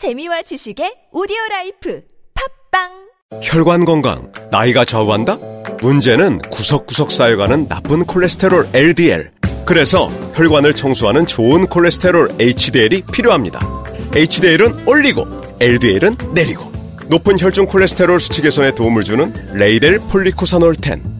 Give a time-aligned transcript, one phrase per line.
[0.00, 2.00] 재미와 지식의 오디오 life
[2.72, 5.36] 팟빵 혈관 건강, 나이가 좌우한다?
[5.82, 9.30] 문제는 구석구석 쌓여가는 나쁜 콜레스테롤 LDL.
[9.66, 13.60] 그래서 혈관을 청소하는 좋은 콜레스테롤 HDL이 필요합니다.
[14.14, 15.26] HDL은 올리고,
[15.60, 16.72] LDL은 내리고.
[17.08, 21.19] 높은 혈중 콜레스테롤 수치 개선에 도움을 주는 레이델 폴리코사놀 10.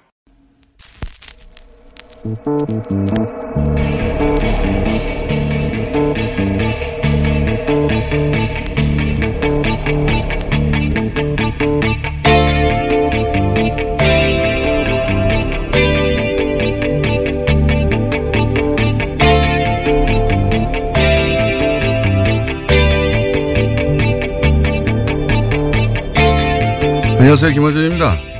[27.17, 27.51] 안녕하세요.
[27.53, 28.30] 김호준입니다.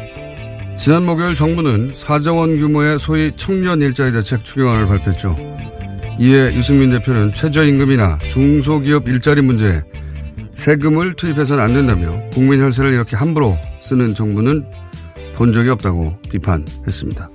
[0.82, 5.38] 지난 목요일 정부는 4조 원 규모의 소위 청년 일자리 대책 추경안을 발표했죠.
[6.20, 9.84] 이에 유승민 대표는 최저임금이나 중소기업 일자리 문제에
[10.56, 14.66] 세금을 투입해서는 안 된다며 국민 혈세를 이렇게 함부로 쓰는 정부는
[15.36, 17.30] 본 적이 없다고 비판했습니다.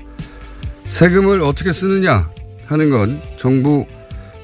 [0.88, 2.28] 세금을 어떻게 쓰느냐
[2.66, 3.86] 하는 건 정부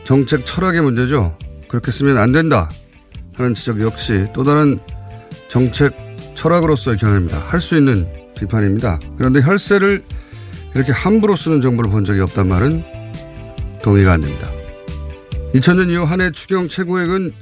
[0.05, 1.37] 정책 철학의 문제죠.
[1.67, 2.69] 그렇게 쓰면 안 된다
[3.35, 4.79] 하는 지적 역시 또 다른
[5.49, 5.93] 정책
[6.37, 7.41] 철학으로서의 견해입니다.
[7.49, 8.99] 할 수 있는 비판입니다.
[9.17, 10.03] 그런데 혈세를
[10.75, 12.83] 이렇게 함부로 쓰는 정부를 본 적이 없단 말은
[13.83, 14.49] 동의가 안 됩니다.
[15.55, 17.33] 2000년 이후 한 해 추경 최고액은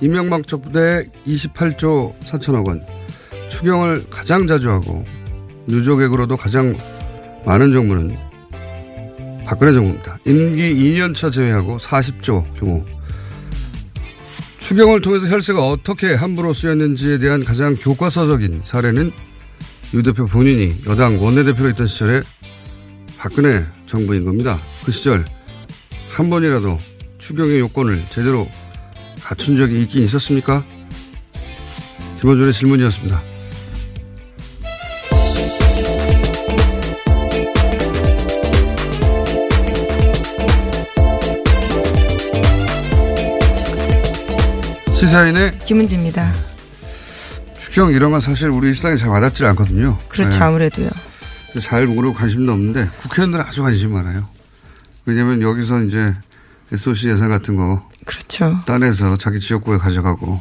[0.00, 2.82] 이명박 정부 때 28조 4천억 원.
[3.48, 5.04] 추경을 가장 자주 하고
[5.66, 6.76] 누적액으로도 가장
[7.46, 8.16] 많은 정부는
[9.46, 10.18] 박근혜 정부입니다.
[10.24, 12.84] 임기 2년차 제외하고 40조 규모.
[14.58, 19.12] 추경을 통해서 혈세가 어떻게 함부로 쓰였는지에 대한 가장 교과서적인 사례는
[19.94, 22.20] 유 대표 본인이 여당 원내대표로 있던 시절에
[23.16, 24.58] 박근혜 정부인 겁니다.
[24.84, 25.24] 그 시절
[26.10, 26.78] 한 번이라도
[27.18, 28.48] 추경의 요건을 제대로
[29.22, 30.64] 갖춘 적이 있긴 있었습니까?
[32.20, 33.22] 김원준의 질문이었습니다.
[44.92, 46.53] 시사인의 김은지입니다.
[47.74, 49.98] 추경 이런 건 사실 우리 일상에 잘 와닿지 않거든요.
[50.08, 50.44] 그렇죠, 네.
[50.44, 50.90] 아무래도요.
[51.60, 54.28] 잘 모르고 관심도 없는데 국회의원들은 아주 관심이 많아요.
[55.06, 56.14] 왜냐하면 여기서 이제
[56.70, 58.60] SOC 예산 같은 거 그렇죠.
[58.64, 60.40] 따내서 자기 지역구에 가져가고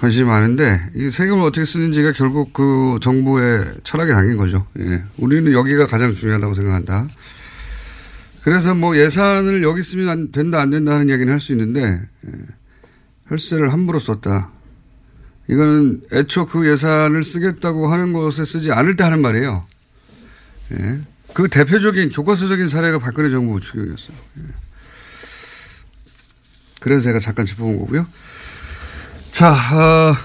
[0.00, 4.66] 관심이 많은데 이 세금을 어떻게 쓰는지가 결국 그 정부의 철학에 담긴 거죠.
[4.80, 5.04] 예.
[5.18, 7.06] 우리는 여기가 가장 중요하다고 생각한다.
[8.42, 11.80] 그래서 뭐 예산을 여기 쓰면 안 된다 안 된다 하는 이야기는 할 수 있는데
[12.26, 12.32] 예.
[13.28, 14.57] 혈세를 함부로 썼다.
[15.48, 19.66] 이거는 애초 그 예산을 쓰겠다고 하는 곳에 쓰지 않을 때 하는 말이에요.
[20.72, 21.00] 예.
[21.32, 24.16] 그 대표적인 교과서적인 사례가 박근혜 정부 추경이었어요.
[24.38, 24.42] 예.
[26.80, 28.06] 그래서 제가 잠깐 짚어본 거고요.
[29.30, 30.16] 자, 어,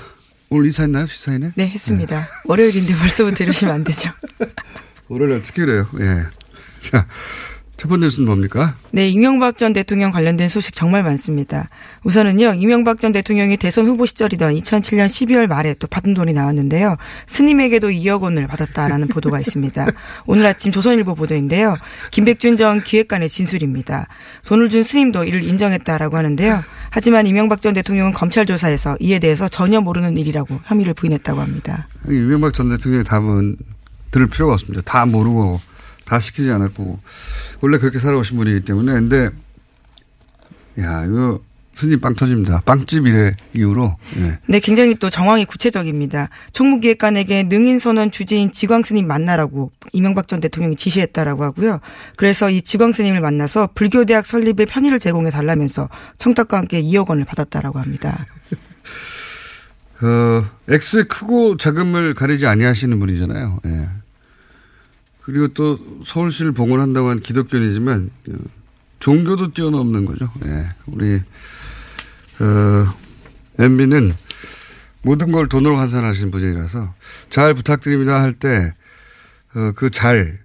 [0.49, 1.07] 오늘 이사했나요?
[1.07, 1.51] 시사인에?
[1.55, 2.29] 네, 했습니다.
[2.45, 4.11] 월요일인데 벌써부터 이러시면 안 되죠.
[5.07, 5.87] 월요일 특히 그래요.
[5.99, 6.25] 예.
[6.79, 7.07] 자,
[7.75, 8.75] 첫 번째 뉴스는 뭡니까?
[8.93, 11.69] 네, 이명박 전 대통령 관련된 소식 정말 많습니다.
[12.03, 16.95] 우선은요, 이명박 전 대통령이 대선 후보 시절이던 2007년 12월 말에 또 받은 돈이 나왔는데요.
[17.25, 19.87] 스님에게도 2억 원을 받았다라는 보도가 있습니다.
[20.27, 21.75] 오늘 아침 조선일보 보도인데요.
[22.11, 24.07] 김백준 전 기획관의 진술입니다.
[24.45, 26.63] 돈을 준 스님도 이를 인정했다라고 하는데요.
[26.91, 31.87] 하지만 이명박 전 대통령은 검찰 조사에서 이에 대해서 전혀 모르는 일이라고 혐의를 부인했다고 합니다.
[32.07, 33.57] 이명박 전 대통령의 답은
[34.11, 34.81] 들을 필요가 없습니다.
[34.85, 35.59] 다 모르고
[36.05, 36.99] 다 시키지 않았고
[37.63, 39.29] 원래 그렇게 살아오신 분이기 때문에 근데
[40.79, 41.39] 야 이거
[41.75, 42.61] 스님 빵 터집니다.
[42.65, 44.37] 빵집 이래 이후로 예.
[44.49, 46.27] 네, 굉장히 또 정황이 구체적입니다.
[46.51, 51.79] 총무기획관에게 능인선원 주지인 지광 스님 만나라고 이명박 전 대통령이 지시했다라고 하고요.
[52.17, 55.87] 그래서 이 지광 스님을 만나서 불교대학 설립에 편의를 제공해 달라면서
[56.17, 58.25] 청탁과 함께 2억 원을 받았다라고 합니다.
[60.03, 63.59] 어, 액수의 크고 자금을 가리지 아니하시는 분이잖아요.
[63.67, 64.02] 예.
[65.23, 68.33] 그리고 또 서울시를 봉헌한다고 한 기독교인이지만 어,
[68.99, 70.31] 종교도 뛰어넘는 거죠.
[70.45, 70.67] 예.
[70.85, 71.15] 우리
[72.39, 72.95] 어,
[73.59, 74.13] MB는
[75.03, 76.93] 모든 걸 돈으로 환산하시는 분이라서
[77.29, 80.39] 잘 부탁드립니다 할 때그 어, 잘을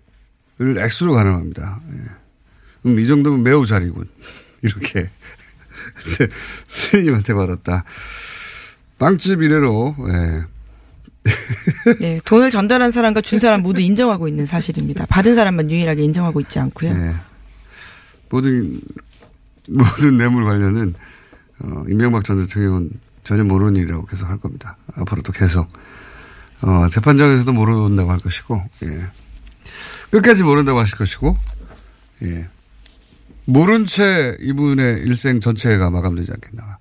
[0.79, 1.81] 액수로 가능합니다.
[1.93, 2.19] 예.
[2.87, 4.09] 음, 이 정도면 매우 잘이군.
[4.63, 5.11] 이렇게.
[6.67, 7.85] 스님한테 받았다.
[8.99, 10.45] 빵집 이래로, 예.
[12.01, 15.07] 네, 돈을 전달한 사람과 준 사람 모두 인정하고 있는 사실입니다.
[15.07, 16.95] 받은 사람만 유일하게 인정하고 있지 않고요.
[16.97, 17.15] 네.
[18.31, 18.81] 모든
[19.69, 20.95] 모든 뇌물 관련은
[21.61, 22.91] 어, 임명박 전 대통령은
[23.25, 24.77] 전혀 모르는 일이라고 계속 할 겁니다.
[24.95, 25.69] 앞으로도 계속
[26.63, 29.07] 어, 재판장에서도 모른다고 할 것이고 예.
[30.11, 31.37] 끝까지 모른다고 하실 것이고
[32.23, 32.49] 예.
[33.45, 36.79] 모른 채 이분의 일생 전체가 마감되지 않겠나.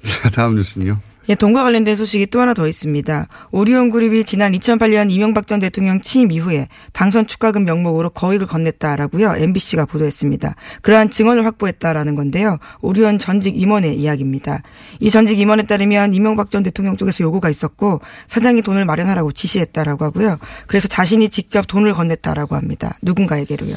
[0.02, 1.00] 자 다음 뉴스는요.
[1.28, 3.28] 예, 돈과 관련된 소식이 또 하나 더 있습니다.
[3.52, 9.40] 오리온 그룹이 지난 2008년 이명박 전 대통령 취임 이후에 당선 축가금 명목으로 거액을 건넸다라고요.
[9.40, 10.56] MBC가 보도했습니다.
[10.82, 12.58] 그러한 증언을 확보했다라는 건데요.
[12.80, 14.62] 오리온 전직 임원의 이야기입니다.
[14.98, 20.38] 이 전직 임원에 따르면 이명박 전 대통령 쪽에서 요구가 있었고 사장이 돈을 마련하라고 지시했다라고 하고요.
[20.66, 22.96] 그래서 자신이 직접 돈을 건넸다라고 합니다.
[23.02, 23.76] 누군가에게로요.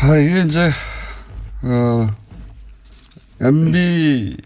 [0.00, 0.70] 아, 이게 이제
[1.62, 2.10] 어
[3.40, 4.36] MB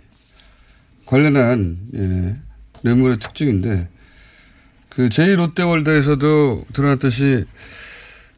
[1.08, 2.36] 관련한 예,
[2.82, 3.88] 뇌물의 특징인데
[4.90, 7.46] 그 제2롯데월드에서도 드러났듯이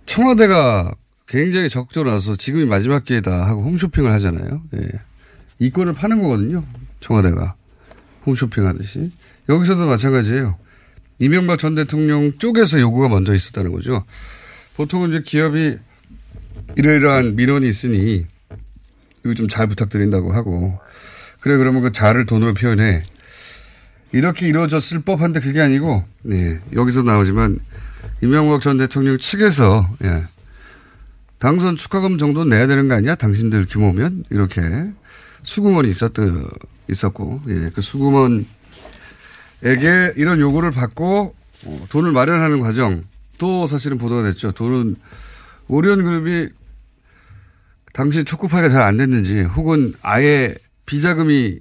[0.06, 0.93] 청와대가
[1.26, 1.69] 굉장히
[2.05, 4.62] 나서 지금이 마지막 기회다 하고 홈쇼핑을 하잖아요.
[4.76, 4.88] 예.
[5.58, 6.64] 이권을 파는 거거든요.
[7.00, 7.55] 청와대가
[8.25, 9.11] 홈쇼핑 하듯이
[9.49, 10.56] 여기서도 마찬가지예요.
[11.19, 14.05] 이명박 전 대통령 쪽에서 요구가 먼저 있었다는 거죠.
[14.76, 15.76] 보통은 이제 기업이
[16.76, 18.26] 이러이러한 민원이 있으니
[19.25, 20.78] 이거 좀 잘 부탁드린다고 하고
[21.41, 23.03] 그래 그러면 그 자를 돈으로 표현해.
[24.13, 27.59] 이렇게 이루어졌을 법한데 그게 아니고 네, 여기서 나오지만
[28.23, 30.25] 이명박 전 대통령 측에서 예,
[31.39, 33.15] 당선 축하금 정도 내야 되는 거 아니야?
[33.15, 34.61] 당신들 규모면 이렇게
[35.43, 36.13] 수구먼이 있었
[36.91, 38.45] 있었고 예, 그 수구먼에게
[40.17, 41.35] 이런 요구를 받고
[41.67, 43.05] 어, 돈을 마련하는 과정
[43.39, 44.53] 또 사실은 보도가 됐죠.
[44.53, 44.97] 돈은
[45.69, 46.49] 오리온 그룹이
[47.93, 50.55] 당시 초급파가 잘안 됐는지 혹은 아예
[50.91, 51.61] 비자금이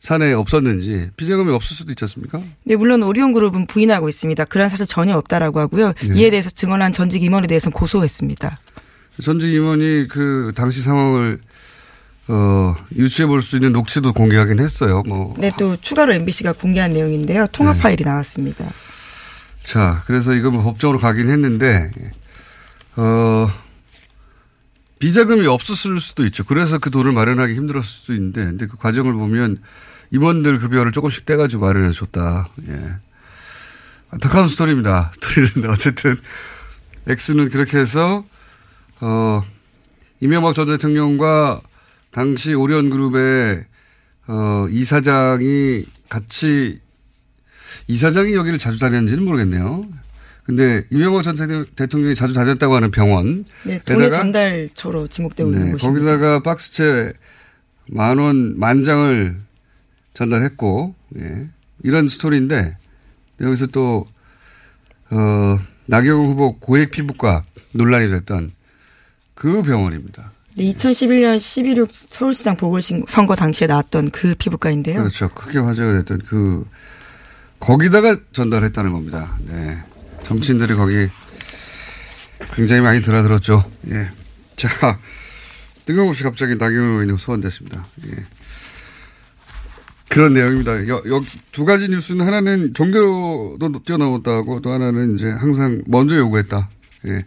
[0.00, 2.40] 산에 없었는지 비자금이 없을 수도 있지 않습니까?
[2.64, 4.46] 네, 물론 오리온 그룹은 부인하고 있습니다.
[4.46, 5.92] 그런 사실 전혀 없다라고 하고요.
[5.92, 6.18] 네.
[6.18, 8.58] 이에 대해서 증언한 전직 임원에 대해서는 고소했습니다.
[9.22, 11.40] 전직 임원이 그 당시 상황을
[12.28, 15.02] 어, 유추해 볼 수 있는 녹취도 공개하긴 했어요.
[15.06, 15.34] 뭐.
[15.38, 17.46] 네, 또 추가로 MBC가 공개한 내용인데요.
[17.52, 17.80] 통화 네.
[17.80, 18.70] 파일이 나왔습니다.
[19.64, 21.90] 자, 그래서 이거 뭐 법적으로 가긴 했는데,
[22.96, 23.48] 어,
[24.98, 26.44] 비자금이 없었을 수도 있죠.
[26.44, 29.58] 그래서 그 돈을 마련하기 힘들었을 수도 있는데, 근데 그 과정을 보면
[30.10, 32.48] 임원들 급여를 조금씩 떼가지고 마련해 줬다.
[32.68, 32.96] 예.
[34.10, 35.12] 안타까운 스토리입니다.
[35.20, 36.16] 스토리는 어쨌든
[37.06, 38.24] 엑스는 그렇게 해서
[39.00, 39.42] 어
[40.20, 41.60] 이명박 전 대통령과
[42.10, 43.64] 당시 오리온 그룹의
[44.28, 46.80] 어 이사장이 같이
[47.86, 49.86] 이사장이 여기를 자주 다녔는지는 모르겠네요.
[50.48, 51.36] 근데 이명박 전
[51.76, 53.44] 대통령이 자주 다녔다고 하는 병원.
[53.64, 55.86] 네, 돈의 전달처로 지목되고 네, 있는 곳입니다.
[55.86, 57.12] 거기다가 박스채
[57.84, 59.36] 만 원, 만 장을
[60.14, 61.48] 전달했고, 예.
[61.82, 62.78] 이런 스토리인데,
[63.42, 64.06] 여기서 또,
[65.10, 68.52] 어, 나경원 후보 고액 피부과 논란이 됐던
[69.34, 70.32] 그 병원입니다.
[70.56, 75.00] 네, 2011년 11.6 서울시장 보궐선거 당시에 나왔던 그 피부과인데요.
[75.00, 75.28] 그렇죠.
[75.28, 76.66] 크게 화제가 됐던 그,
[77.60, 79.36] 거기다가 전달했다는 겁니다.
[79.46, 79.82] 네.
[80.24, 81.08] 정치인들이 거기
[82.54, 83.70] 굉장히 많이 드나들었죠.
[83.90, 84.10] 예.
[84.56, 84.98] 자,
[85.84, 87.86] 뜬금없이 갑자기 나경원 의원이 소환됐습니다.
[88.06, 88.24] 예.
[90.08, 90.88] 그런 내용입니다.
[90.88, 91.22] 여, 여,
[91.52, 96.68] 두 가지 뉴스는 하나는 종교도 뛰어넘었다고 또 하나는 이제 항상 먼저 요구했다.
[97.08, 97.24] 예.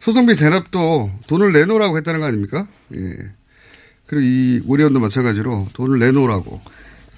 [0.00, 2.66] 소송비 대납도 돈을 내놓으라고 했다는 거 아닙니까?
[2.94, 3.16] 예.
[4.06, 6.60] 그리고 이 우리원도 마찬가지로 돈을 내놓으라고.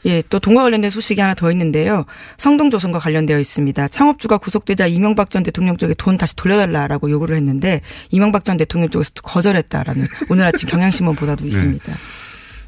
[0.07, 2.05] 예, 또 동과 관련된 소식이 하나 더 있는데요.
[2.39, 3.89] 성동조선과 관련되어 있습니다.
[3.89, 7.81] 창업주가 구속되자 이명박 전 대통령 쪽에 돈 다시 돌려달라라고 요구를 했는데
[8.11, 11.49] 이명박 전 대통령 쪽에서 거절했다라는 오늘 아침 경향신문 보도도 네.
[11.49, 11.93] 있습니다.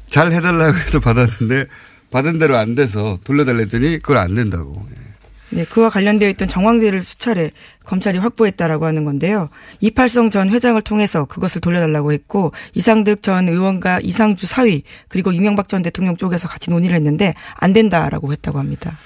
[0.09, 1.65] 잘 해달라고 해서 받았는데
[2.11, 4.85] 받은 대로 안 돼서 돌려달랬더니 그걸 안 된다고.
[4.91, 5.07] 예.
[5.49, 7.51] 네, 그와 관련되어 있던 정황들을 수차례
[7.87, 9.49] 검찰이 확보했다라고 하는 건데요.
[9.79, 15.81] 이팔성 전 회장을 통해서 그것을 돌려달라고 했고 이상득 전 의원과 이상주 사위 그리고 이명박 전
[15.81, 18.97] 대통령 쪽에서 같이 논의를 했는데 안 된다라고 했다고 합니다.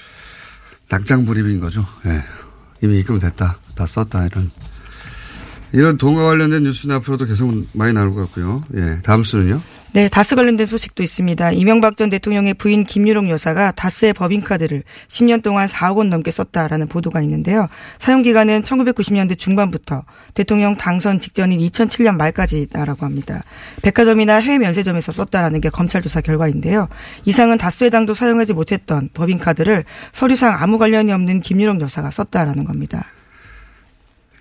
[0.89, 1.85] 낙장 불입인 거죠.
[2.05, 2.23] 예.
[2.83, 3.59] 이미 입금됐다.
[3.75, 4.51] 다 썼다 이런
[5.71, 8.61] 이런 동과 관련된 뉴스는 앞으로도 계속 많이 나올 것 같고요.
[8.75, 8.99] 예.
[9.03, 9.61] 다음 수는요?
[9.93, 11.51] 네, 다스 관련된 소식도 있습니다.
[11.51, 17.19] 이명박 전 대통령의 부인 김유롱 여사가 다스의 법인카드를 10년 동안 4억 원 넘게 썼다라는 보도가
[17.23, 17.67] 있는데요.
[17.99, 23.43] 사용 기간은 1990년대 중반부터 대통령 당선 직전인 2007년 말까지다라고 합니다.
[23.81, 26.87] 백화점이나 해외 면세점에서 썼다라는 게 검찰 조사 결과인데요.
[27.25, 29.83] 이상은 다스 회장도 사용하지 못했던 법인카드를
[30.13, 33.07] 서류상 아무 관련이 없는 김유롱 여사가 썼다라는 겁니다.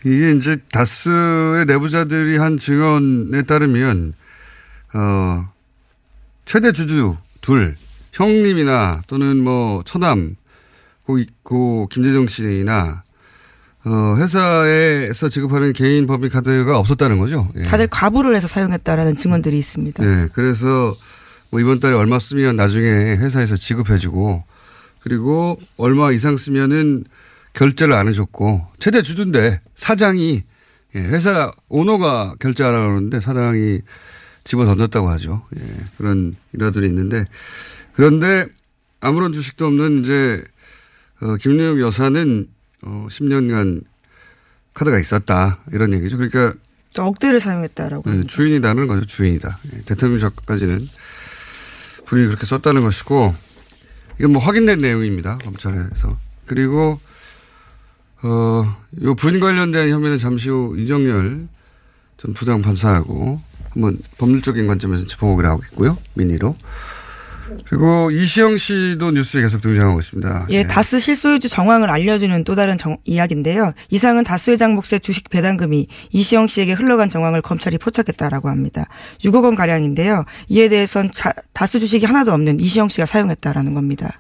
[0.05, 4.15] 이게 이제 다스의 내부자들이 한 증언에 따르면
[4.95, 5.49] 어
[6.45, 7.77] 최대 주주 둘
[8.13, 10.37] 형님이나 또는 뭐 처남
[11.05, 13.03] 고, 고 김재정 씨나
[13.85, 17.49] 어 회사에서 지급하는 개인 법인 카드가 없었다는 거죠.
[17.57, 17.63] 예.
[17.63, 20.05] 다들 과부를 해서 사용했다라는 증언들이 있습니다.
[20.05, 20.95] 네, 그래서
[21.51, 24.45] 뭐 이번 달에 얼마 쓰면 나중에 회사에서 지급해주고
[25.01, 27.05] 그리고 얼마 이상 쓰면은
[27.55, 30.43] 결제를 안 해줬고 최대 주주인데 사장이
[30.95, 33.81] 예, 회사 오너가 결제하라고 그러는데 사장이
[34.51, 35.47] 집어 던졌다고 하죠.
[35.57, 35.63] 예,
[35.97, 37.25] 그런 일화들이 있는데
[37.93, 38.47] 그런데
[38.99, 40.43] 아무런 주식도 없는 이제
[41.21, 42.49] 어, 김유영 여사는
[42.83, 43.85] 어, 10년간
[44.75, 46.17] 카드가 있었다 이런 얘기죠.
[46.17, 46.53] 그러니까
[46.99, 48.03] 억대를 사용했다라고.
[48.07, 48.29] 네, 합니다.
[48.29, 49.07] 주인이다는 거죠.
[49.07, 49.57] 주인이다.
[49.73, 50.89] 예, 대통령까지는
[52.07, 53.33] 부인이 그렇게 썼다는 것이고
[54.19, 55.39] 이건 뭐 확인된 내용입니다.
[55.39, 56.19] 검찰에서.
[56.47, 56.99] 그리고
[58.25, 61.47] 어, 요 부인 관련된 혐의는 잠시 후 이정열
[62.17, 63.41] 전 부장 판사하고
[63.71, 65.97] 한번 법률적인 관점에서 짚어보기로 하고 있고요.
[66.15, 66.57] 민의로.
[67.69, 70.47] 그리고 이시영 씨도 뉴스에 계속 등장하고 있습니다.
[70.51, 73.73] 예, 다스 실소유주 정황을 알려주는 또 다른 정- 이야기인데요.
[73.89, 78.85] 이상은 다스 회장 몫의 주식 배당금이 이시영 씨에게 흘러간 정황을 검찰이 포착했다라고 합니다.
[79.25, 80.25] 6억 원 가량인데요.
[80.49, 84.17] 이에 대해선 자- 다스 주식이 하나도 없는 이시영 씨가 사용했다라는 겁니다.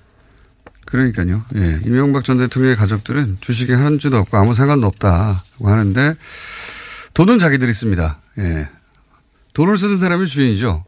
[0.86, 1.44] 그러니까요.
[1.54, 1.78] 예.
[1.86, 6.14] 이명박 전 대통령의 가족들은 주식에 한 주도 없고 아무 상관도 없다고 하는데
[7.14, 8.18] 돈은 자기들이 씁니다.
[8.38, 8.68] 예.
[9.52, 10.84] 돈을 쓰는 사람이 주인이죠.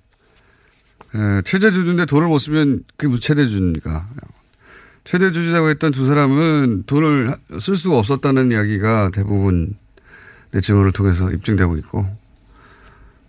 [1.14, 4.08] 예, 최대 주주인데 돈을 못 쓰면 그게 무슨 최대 주주입니까?
[5.04, 9.76] 최대 주주라고 했던 두 사람은 돈을 쓸 수가 없었다는 이야기가 대부분
[10.52, 12.06] 내 증언을 통해서 입증되고 있고,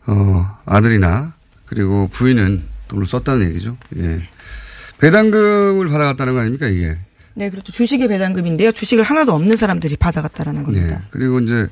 [0.05, 1.33] 어, 아들이나
[1.65, 3.77] 그리고 부인은 돈을 썼다는 얘기죠.
[3.97, 4.27] 예.
[4.99, 6.97] 배당금을 받아갔다는 거 아닙니까, 이게?
[7.33, 7.71] 네, 그렇죠.
[7.71, 8.71] 주식의 배당금인데요.
[8.71, 10.95] 주식을 하나도 없는 사람들이 받아갔다라는 겁니다.
[10.95, 11.07] 예.
[11.09, 11.67] 그리고 이제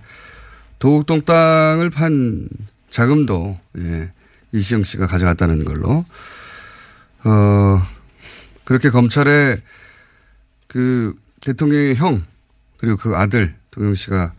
[0.80, 2.50] 도곡동 땅을 판
[2.92, 4.12] 자금도 예.
[4.54, 6.06] 이시영 씨가 가져갔다는 걸로
[7.24, 7.82] 어
[8.66, 9.58] 그렇게 검찰에
[10.68, 12.24] 그 대통령의 형
[12.78, 14.34] 그리고 그 아들 동영 씨가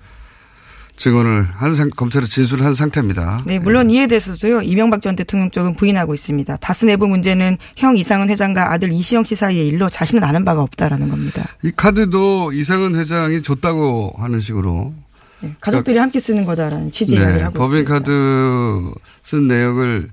[0.96, 3.42] 증언을 한 상, 검찰에 진술을 한 상태입니다.
[3.46, 6.58] 네, 물론 이에 대해서도요, 이명박 전 대통령 쪽은 부인하고 있습니다.
[6.58, 11.08] 다스 내부 문제는 형 이상은 회장과 아들 이시영 씨 사이의 일로 자신은 아는 바가 없다라는
[11.08, 11.48] 겁니다.
[11.64, 14.94] 이 카드도 이상은 회장이 줬다고 하는 식으로
[15.42, 17.92] 네, 가족들이 함께 쓰는 거다라는 취지 이야기를 네, 하고 법인 있습니다.
[17.92, 20.10] 카드 쓴 내역을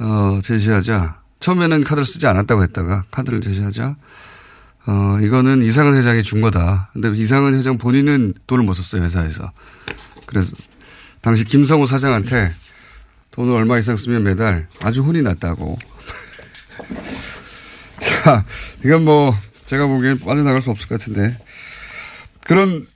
[0.00, 3.96] 어, 제시하자 처음에는 카드를 쓰지 않았다고 했다가 카드를 제시하자
[4.86, 6.90] 어, 이거는 이상은 회장이 준 거다.
[6.92, 9.52] 근데 이상은 회장 본인은 돈을 못 썼어요 회사에서.
[10.26, 10.54] 그래서
[11.20, 12.52] 당시 김성우 사장한테
[13.30, 15.78] 돈을 얼마 이상 쓰면 매달 아주 혼이 났다고.
[17.98, 18.44] 자,
[18.84, 21.38] 이건 뭐 제가 보기엔 빠져나갈 수 없을 것 같은데
[22.44, 22.86] 그런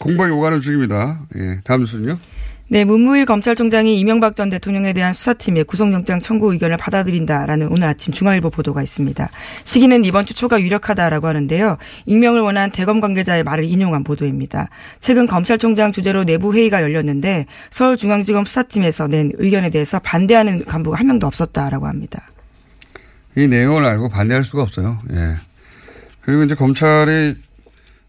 [0.00, 1.20] 공방이 오가는 중입니다.
[1.36, 2.18] 예, 다음 뉴스는요.
[2.66, 8.48] 네, 문무일 검찰총장이 이명박 전 대통령에 대한 수사팀의 구속영장 청구 의견을 받아들인다라는 오늘 아침 중앙일보
[8.48, 9.28] 보도가 있습니다.
[9.64, 11.76] 시기는 이번 주 초가 유력하다라고 하는데요.
[12.06, 14.70] 익명을 원한 대검 관계자의 말을 인용한 보도입니다.
[14.98, 21.26] 최근 검찰총장 주재로 내부 회의가 열렸는데 서울중앙지검 수사팀에서 낸 의견에 대해서 반대하는 간부가 한 명도
[21.26, 22.30] 없었다라고 합니다.
[23.36, 24.98] 이 내용을 알고 반대할 수가 없어요.
[25.12, 25.36] 예.
[26.22, 27.36] 그리고 이제 검찰이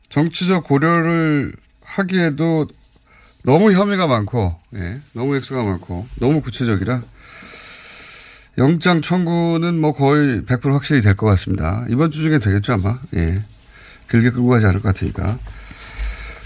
[0.08, 1.52] 정치적 고려를
[1.96, 2.68] 하기에도
[3.44, 5.00] 너무 혐의가 많고, 예.
[5.14, 7.04] 너무 액수가 많고, 너무 구체적이라
[8.58, 11.86] 영장 청구는 뭐 거의 100% 확실히 될 것 같습니다.
[11.90, 13.00] 이번 주 중에 되겠죠, 아마.
[13.16, 13.44] 예.
[14.10, 15.38] 길게 끌고 가지 않을 것 같으니까.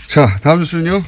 [0.07, 1.03] 자, 다음 뉴스는요.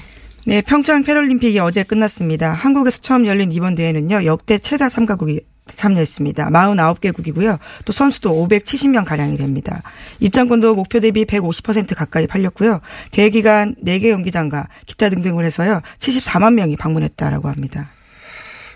[0.45, 2.51] 네, 평창 패럴림픽이 어제 끝났습니다.
[2.53, 5.41] 한국에서 처음 열린 이번 대회는요, 역대 최다 참가국이
[5.75, 6.49] 참여했습니다.
[6.49, 7.59] 49개국이고요.
[7.85, 9.81] 또 선수도 570명 가량이 됩니다.
[10.19, 12.81] 입장권도 목표 대비 150% 가까이 팔렸고요.
[13.11, 15.81] 대회 기간 4개 경기장과 기타 등등을 해서요.
[15.99, 17.89] 74만 명이 방문했다라고 합니다.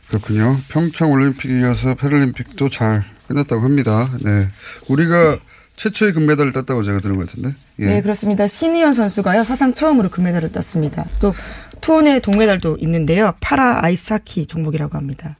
[0.07, 0.57] 그렇군요.
[0.69, 4.09] 평창 올림픽에 이어서 패럴림픽도 잘 끝났다고 합니다.
[4.21, 4.47] 네.
[4.87, 5.39] 우리가
[5.75, 7.55] 최초의 금메달을 땄다고 제가 들은 것 같은데.
[7.79, 7.85] 예.
[7.85, 8.47] 네, 그렇습니다.
[8.47, 9.43] 신희연 선수가요.
[9.43, 11.05] 사상 처음으로 금메달을 땄습니다.
[11.19, 11.33] 또
[11.81, 13.33] 투혼의 동메달도 있는데요.
[13.41, 15.35] 파라 아이스하키 종목이라고 합니다.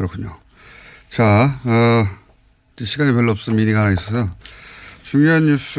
[0.00, 0.34] 그렇군요.
[1.10, 2.06] 자, 어,
[2.82, 4.30] 시간이 별로 없어 미니가 하나 있어서
[5.02, 5.78] 중요한 뉴스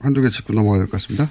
[0.00, 1.28] 한두 개 짚고 넘어가야 될 것 같습니다.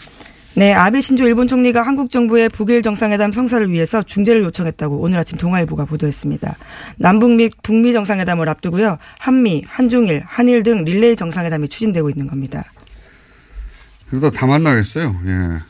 [0.53, 5.39] 네, 아베 신조 일본 총리가 한국 정부의 북일 정상회담 성사를 위해서 중재를 요청했다고 오늘 아침
[5.39, 6.55] 동아일보가 보도했습니다.
[6.97, 8.99] 남북 및 북미 정상회담을 앞두고요.
[9.17, 12.63] 한미, 한중일, 한일 등 릴레이 정상회담이 추진되고 있는 겁니다.
[14.11, 15.19] 그러다 다 만나겠어요.
[15.25, 15.63] 예.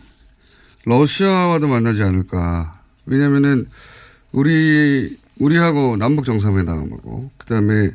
[0.83, 2.81] 러시아와도 만나지 않을까.
[3.05, 3.67] 왜냐면은
[4.33, 7.91] 우리 우리하고 남북 정상회담하고 그다음에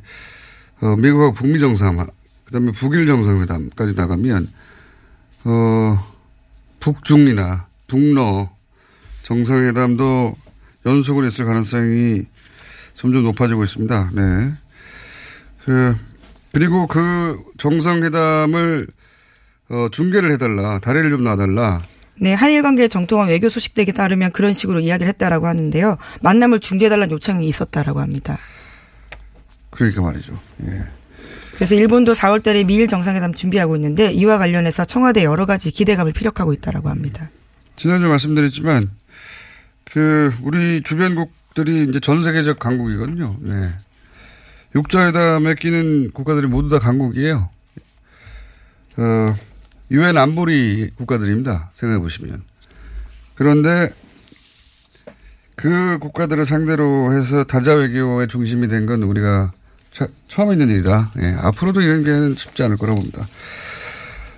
[0.80, 2.06] 어, 미국하고 북미 정상
[2.44, 4.48] 그다음에 북일 정상회담까지 나가면
[5.44, 6.12] 어
[6.80, 8.50] 북중이나 북러
[9.22, 10.36] 정상회담도
[10.86, 12.26] 연속으로 있을 가능성이
[12.94, 14.10] 점점 높아지고 있습니다.
[14.14, 14.54] 네.
[15.64, 15.96] 그
[16.52, 18.86] 그리고 그 정상회담을
[19.70, 21.82] 어, 중계를 해달라, 다리를 좀 놔달라.
[22.20, 25.96] 네, 한일 관계 정통한 외교 소식들에 따르면 그런 식으로 이야기를 했다라고 하는데요.
[26.20, 28.38] 만남을 중재해달라는 요청이 있었다라고 합니다.
[29.70, 30.38] 그러니까 말이죠.
[30.66, 30.82] 예.
[31.54, 36.52] 그래서 일본도 4월 달에 미일 정상회담 준비하고 있는데 이와 관련해서 청와대 여러 가지 기대감을 피력하고
[36.52, 37.30] 있다라고 합니다.
[37.76, 38.90] 지난주 말씀드렸지만
[39.84, 43.36] 그 우리 주변국들이 이제 전 세계적 강국이거든요.
[43.40, 43.70] 네.
[44.74, 47.50] 육자회담에 끼는 국가들이 모두 다 강국이에요.
[48.96, 49.36] 어,
[49.92, 51.70] 유엔 안보리 국가들입니다.
[51.74, 52.42] 생각해 보시면.
[53.34, 53.90] 그런데
[55.54, 59.52] 그 국가들을 상대로 해서 다자 외교의 중심이 된 건 우리가
[59.92, 61.12] 차, 처음 있는 일이다.
[61.20, 63.28] 예, 앞으로도 이런 게 쉽지 않을 거라고 봅니다.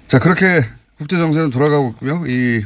[0.08, 0.62] 자, 그렇게
[0.98, 2.24] 국제 정세는 돌아가고 있고요.
[2.26, 2.64] 이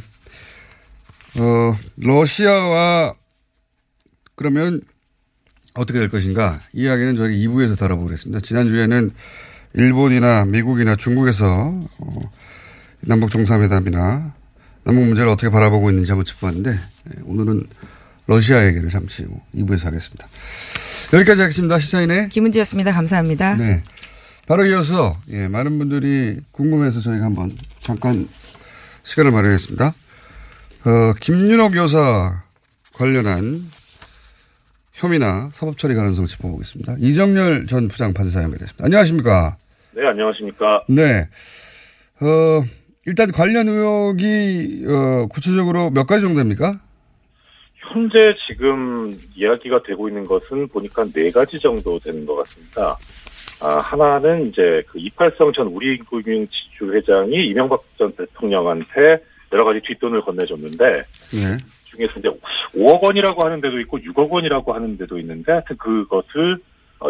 [1.37, 3.13] 어, 러시아와
[4.35, 4.81] 그러면
[5.75, 6.59] 어떻게 될 것인가?
[6.73, 8.39] 이 이야기는 저희 2부에서 다뤄보겠습니다.
[8.39, 9.11] 지난주에는
[9.75, 11.47] 일본이나 미국이나 중국에서
[11.99, 12.21] 어,
[13.01, 14.33] 남북 정상회담이나
[14.83, 17.67] 남북 문제를 어떻게 바라보고 있는지 한번 짚어봤는데 예, 오늘은
[18.27, 20.27] 러시아 얘기를 잠시 후 2부에서 하겠습니다.
[21.13, 21.79] 여기까지 하겠습니다.
[21.79, 22.93] 시사인의 김은지였습니다.
[22.93, 23.55] 감사합니다.
[23.55, 23.83] 네.
[24.47, 27.51] 바로 이어서 예, 많은 분들이 궁금해서 저희가 한번
[27.81, 28.27] 잠깐
[29.03, 29.93] 시간을 마련했습니다.
[30.85, 32.43] 어, 김윤옥 여사
[32.93, 33.69] 관련한
[34.93, 36.95] 혐의나 사법 처리 가능성을 짚어보겠습니다.
[36.99, 38.85] 이정열 전 부장판사 연결됐습니다.
[38.85, 39.57] 안녕하십니까?
[39.95, 40.83] 네, 안녕하십니까?
[40.89, 41.27] 네.
[42.21, 42.63] 어,
[43.09, 46.79] 일단 관련 의혹이 어, 구체적으로 몇 가지 정도 됩니까?
[47.75, 52.95] 현재 지금 이야기가 되고 있는 것은 보니까 네 가지 정도 되는 것 같습니다.
[53.63, 59.17] 아, 하나는 이제 그 이팔성 전 우리금융 지주 회장이 이명박 전 대통령한테
[59.51, 61.57] 여러 가지 뒷돈을 건네줬는데 네.
[61.85, 62.29] 중에서 이제
[62.75, 66.59] 5억 원이라고 하는 데도 있고 6억 원이라고 하는 데도 있는데 하여튼 그것을 어,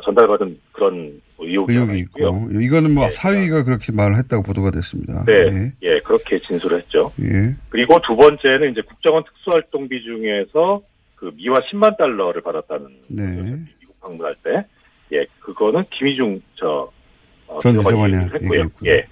[0.03, 2.47] 전달받은 그런 의혹이, 하나 의혹이 있고요.
[2.47, 5.25] 있고 이거는 뭐 네, 사위가 그렇게 말을 했다고 보도가 됐습니다.
[5.25, 7.11] 네, 예, 그렇게 진술을 했죠.
[7.21, 7.25] 예.
[7.25, 7.55] 예.
[7.69, 10.81] 그리고 두 번째는 이제 국정원 특수활동비 중에서
[11.15, 13.35] 그 미화 10만 달러를 받았다는 네.
[13.35, 14.65] 그 미국 방문할 때,
[15.11, 16.91] 예, 그거는 김희중 저
[17.47, 18.69] 어, 전 비서관이 했고요.
[18.85, 19.05] 예.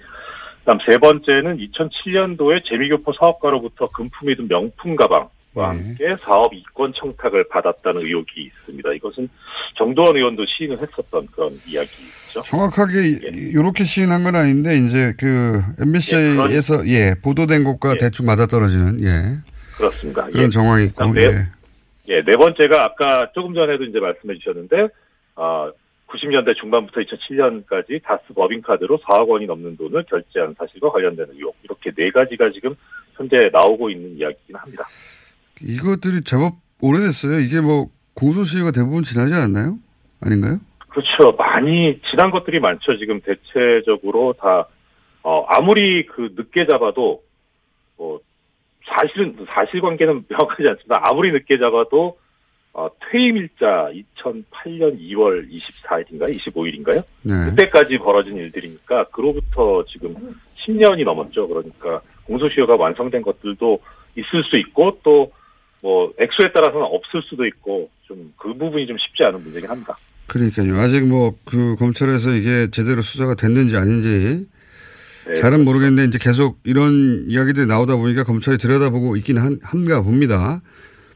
[0.60, 5.37] 그다음 세 번째는 2007년도에 재미교포 사업가로부터 금품이 든 명품 가방과 네.
[5.54, 8.92] 함께 사업 이권 청탁을 받았다는 의혹이 있습니다.
[8.94, 9.28] 이것은
[9.76, 12.42] 정도원 의원도 시인을 했었던 그런 이야기죠.
[12.42, 13.30] 정확하게 예.
[13.32, 17.96] 이렇게 시인한 건 아닌데 이제 그 MBC에서 예, 보도된 것과 예.
[17.98, 19.38] 대충 맞아떨어지는 예.
[19.76, 20.26] 그렇습니다.
[20.26, 20.48] 그런 예.
[20.48, 21.58] 정황이 있고 네, 예.
[22.08, 24.88] 예, 네 번째가 아까 조금 전에도 이제 말씀해 주셨는데,
[25.36, 25.70] 어,
[26.08, 31.54] 90년대 중반부터 2007년까지 다스 법인카드로 4억 원이 넘는 돈을 결제한 사실과 관련되는 의혹.
[31.62, 32.74] 이렇게 네 가지가 지금
[33.14, 34.84] 현재 나오고 있는 이야기긴 합니다.
[35.62, 37.40] 이것들이 제법 오래됐어요.
[37.40, 39.78] 이게 뭐 공소시효가 대부분 지나지 않았나요?
[40.20, 40.58] 아닌가요?
[40.88, 41.36] 그렇죠.
[41.36, 42.98] 많이 지난 것들이 많죠.
[42.98, 44.66] 지금 대체적으로 다,
[45.22, 47.22] 어, 아무리 그 늦게 잡아도,
[47.96, 48.20] 뭐,
[48.86, 51.00] 사실은, 사실관계는 명확하지 않습니다.
[51.02, 52.18] 아무리 늦게 잡아도,
[52.72, 56.36] 어, 퇴임일자 2008년 2월 24일인가요?
[56.36, 57.02] 25일인가요?
[57.22, 57.50] 네.
[57.50, 60.14] 그때까지 벌어진 일들이니까, 그로부터 지금
[60.66, 61.46] 10년이 넘었죠.
[61.46, 63.80] 그러니까, 공소시효가 완성된 것들도
[64.16, 65.30] 있을 수 있고, 또,
[65.82, 69.96] 뭐, 액수에 따라서는 없을 수도 있고, 좀, 그 부분이 좀 쉽지 않은 문제긴 합니다.
[70.26, 70.78] 그러니까요.
[70.78, 74.46] 아직 뭐 그 검찰에서 이게 제대로 수사가 됐는지 아닌지
[75.26, 80.60] 네, 잘은 모르겠는데 이제 계속 이런 이야기들이 나오다 보니까 검찰이 들여다보고 있기는 한, 한가 봅니다.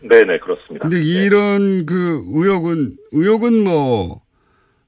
[0.00, 0.88] 네네, 그렇습니다.
[0.88, 1.02] 근데 네.
[1.04, 4.22] 이런 그 의혹은 의혹은 뭐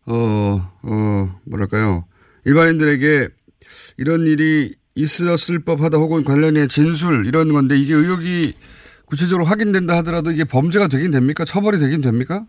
[0.07, 2.07] 어, 어, 뭐랄까요.
[2.47, 3.29] 일반인들에게
[3.99, 8.55] 이런 일이 있었을 법하다 혹은 관련해 진술 이런 건데 이게 의혹이
[9.07, 11.45] 구체적으로 확인된다 하더라도 이게 범죄가 되긴 됩니까?
[11.45, 12.45] 처벌이 되긴 됩니까?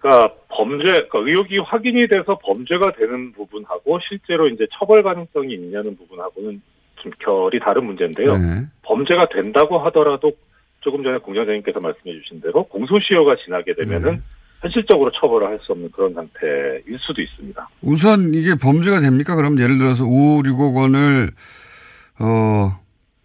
[0.00, 6.60] 그러니까 범죄, 그러니까 의혹이 확인이 돼서 범죄가 되는 부분하고 실제로 이제 처벌 가능성이 있냐는 부분하고는
[6.96, 8.36] 좀 결이 다른 문제인데요.
[8.36, 8.66] 네.
[8.82, 10.32] 범죄가 된다고 하더라도
[10.80, 14.20] 조금 전에 공장장님께서 말씀해 주신 대로 공소시효가 지나게 되면은 네.
[14.60, 17.68] 현실적으로 처벌을 할 수 없는 그런 상태일 수도 있습니다.
[17.82, 19.34] 우선 이게 범죄가 됩니까?
[19.36, 21.30] 그럼 예를 들어서 5, 6억 원을
[22.20, 22.78] 어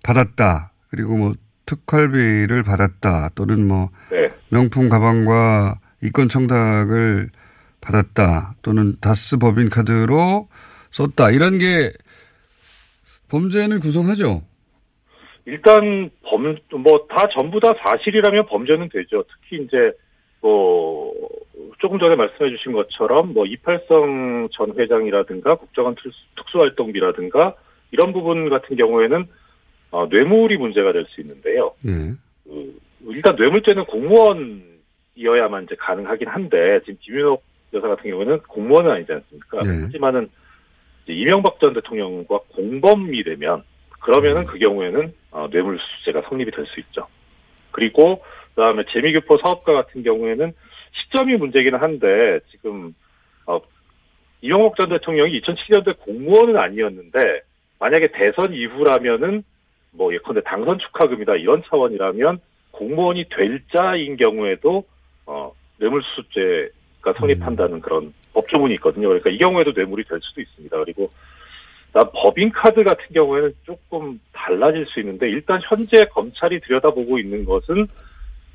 [0.03, 0.71] 받았다.
[0.89, 1.33] 그리고 뭐
[1.69, 4.31] 특활비를 받았다 또는 뭐 네.
[4.49, 7.29] 명품 가방과 이권 청탁을
[7.81, 10.47] 받았다 또는 다스 법인 카드로
[10.91, 11.91] 썼다 이런 게
[13.29, 14.41] 범죄는 구성하죠.
[15.45, 19.23] 일단 범 뭐 다 전부 다 사실이라면 범죄는 되죠.
[19.23, 19.91] 특히 이제
[20.41, 21.11] 뭐
[21.79, 27.55] 조금 전에 말씀해 주신 것처럼 뭐 이팔성 전 회장이라든가 국정원 특수- 특수활동비라든가
[27.91, 29.25] 이런 부분 같은 경우에는
[29.91, 31.73] 어, 뇌물이 문제가 될 수 있는데요.
[31.85, 32.13] 예.
[32.43, 39.59] 그, 일단 뇌물죄는 공무원이어야만 이제 가능하긴 한데 지금 김윤옥 여사 같은 경우에는 공무원은 아니지 않습니까?
[39.59, 39.83] 네.
[39.83, 40.29] 하지만은
[41.03, 43.63] 이제 이명박 전 대통령과 공범이 되면
[44.01, 47.07] 그러면은 그 경우에는 어, 뇌물수수죄가 성립이 될 수 있죠.
[47.71, 48.23] 그리고
[48.55, 50.51] 그다음에 재미교포 사업가 같은 경우에는
[50.93, 52.93] 시점이 문제기는 한데 지금
[53.45, 53.59] 어,
[54.41, 57.41] 이명박 전 대통령이 2007년도에 공무원은 아니었는데
[57.79, 59.43] 만약에 대선 이후라면은
[59.91, 62.39] 뭐 예컨대 당선 축하금이다 이런 차원이라면
[62.71, 64.83] 공무원이 될 자인 경우에도
[65.25, 69.07] 어 뇌물수수죄가 성립한다는 그런 법조문이 있거든요.
[69.07, 70.77] 그러니까 이 경우에도 뇌물이 될 수도 있습니다.
[70.77, 71.11] 그리고
[71.93, 77.87] 나 법인카드 같은 경우에는 조금 달라질 수 있는데 일단 현재 검찰이 들여다보고 있는 것은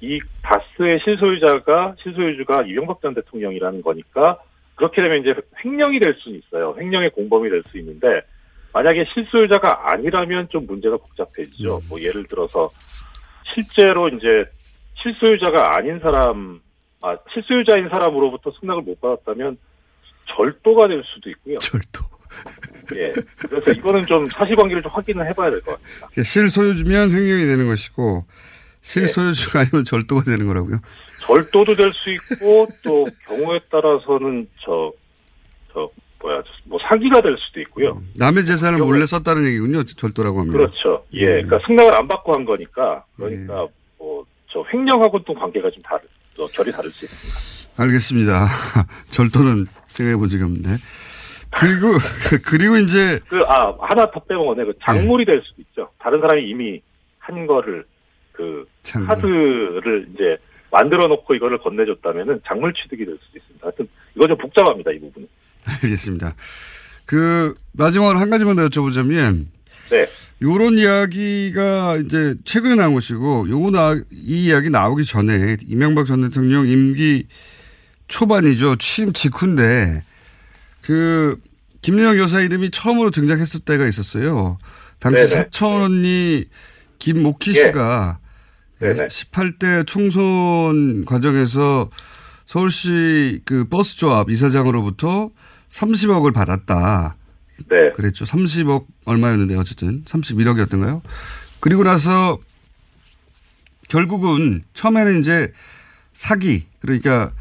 [0.00, 4.38] 이 다스의 실소유자가 실소유주가 이명박 전 대통령이라는 거니까
[4.76, 6.76] 그렇게 되면 이제 횡령이 될 수는 있어요.
[6.78, 8.22] 횡령의 공범이 될 수 있는데
[8.74, 11.80] 만약에 실소유자가 아니라면 좀 문제가 복잡해지죠.
[11.88, 12.68] 뭐 예를 들어서
[13.54, 14.44] 실제로 이제
[15.00, 16.60] 실소유자가 아닌 사람,
[17.00, 19.56] 아 실소유자인 사람으로부터 승낙을 못 받았다면
[20.36, 21.54] 절도가 될 수도 있고요.
[21.58, 22.02] 절도.
[22.96, 23.12] 예.
[23.38, 26.22] 그래서 이거는 좀 사실관계를 좀 확인을 해봐야 될 것 같습니다.
[26.24, 28.24] 실소유주면 횡령이 되는 것이고
[28.80, 30.78] 실소유주가 아니면 절도가 되는 거라고요.
[31.20, 34.92] 절도도 될 수 있고 또 경우에 따라서는 저
[35.72, 35.88] 저
[36.24, 38.00] 뭐야 뭐 사기가 될 수도 있고요.
[38.18, 39.84] 남의 재산을 경우에- 몰래 썼다는 얘기군요.
[39.84, 40.52] 절도라고 하면.
[40.52, 41.04] 그렇죠.
[41.12, 41.26] 예.
[41.42, 41.46] 음.
[41.46, 43.66] 그러니까 승낙을 안 받고 한 거니까 그러니까
[43.98, 46.00] 뭐저 횡령하고는 또 관계가 좀 다르,
[46.34, 47.74] 또 결이 다를 수 있습니다.
[47.82, 48.46] 알겠습니다.
[49.10, 50.70] 절도는 생각해 본 적이 없는데.
[51.60, 51.88] 그리고
[52.46, 54.64] 그리고 이제 그 아 하나 더 빼먹었네.
[54.64, 54.78] 그 예.
[54.82, 55.90] 작물이 될 수도 있죠.
[55.98, 56.80] 다른 사람이 이미
[57.18, 57.84] 한 거를
[58.32, 59.08] 그 작물.
[59.08, 60.36] 카드를 이제
[60.70, 63.66] 만들어 놓고 이거를 건네줬다면은 작물 취득이 될 수도 있습니다.
[63.66, 65.28] 하여튼 이거 좀 복잡합니다 이 부분은.
[65.82, 66.34] 알겠습니다.
[67.06, 69.46] 그 마지막으로 한 가지만 더 여쭤보자면
[69.90, 70.06] 네.
[70.42, 76.66] 요런 이야기가 이제 최근에 나온 것이고 요거 나, 이 이야기 나오기 전에 이명박 전 대통령
[76.66, 77.26] 임기
[78.08, 78.76] 초반이죠.
[78.76, 80.02] 취임 직후인데
[80.82, 81.38] 그
[81.82, 84.58] 김연영 여사 이름이 처음으로 등장했을 때가 있었어요.
[84.98, 85.28] 당시 네네.
[85.28, 86.44] 사촌이
[86.98, 87.52] 김옥희 예.
[87.52, 88.18] 씨가
[88.80, 89.06] 네네.
[89.06, 91.90] 18대 총선 과정에서
[92.46, 95.30] 서울시 그 버스 조합 이사장으로부터
[95.74, 97.16] 30억을 받았다.
[97.68, 97.92] 네.
[97.94, 98.24] 그랬죠.
[98.24, 101.00] 30억 얼마였는데 어쨌든 31억이었던가요?
[101.60, 102.38] 그리고 나서
[103.88, 105.52] 결국은 처음에는 이제
[106.12, 107.32] 사기 그러니까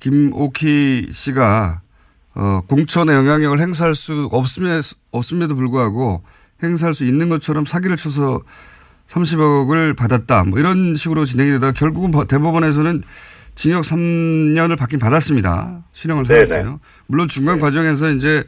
[0.00, 1.80] 김옥희 씨가
[2.34, 4.80] 어, 공천의 영향력을 행사할 수 없음에,
[5.10, 6.22] 없음에도 불구하고
[6.62, 8.40] 행사할 수 있는 것처럼 사기를 쳐서
[9.08, 10.44] 30억을 받았다.
[10.44, 13.02] 뭐 이런 식으로 진행이 되다가 결국은 버- 대법원에서는
[13.60, 15.84] 징역 3년을 받긴 받았습니다.
[15.92, 16.46] 실형을 네네.
[16.46, 16.80] 살았어요.
[17.06, 18.42] 물론 중간 과정에서 이제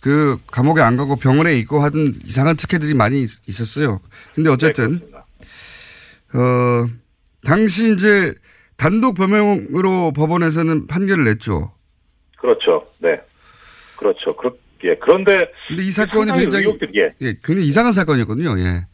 [0.00, 4.00] 그 감옥에 안 가고 병원에 있고 하던 이상한 특혜들이 많이 있- 있었어요.
[4.36, 6.38] 근데 어쨌든 네.
[6.38, 6.86] 어
[7.44, 8.32] 당시 이제
[8.76, 11.72] 단독 범행으로 법원에서는 판결을 냈죠.
[12.38, 12.86] 그렇죠.
[12.98, 13.20] 네.
[13.96, 14.36] 그렇죠.
[14.36, 14.52] 그렇,
[14.84, 14.94] 예.
[15.02, 17.12] 그런데 근데 이 사건이 굉장히 의혹들이- 예.
[17.22, 18.56] 예, 굉장히 이상한 사건이었거든요.
[18.60, 18.86] 예.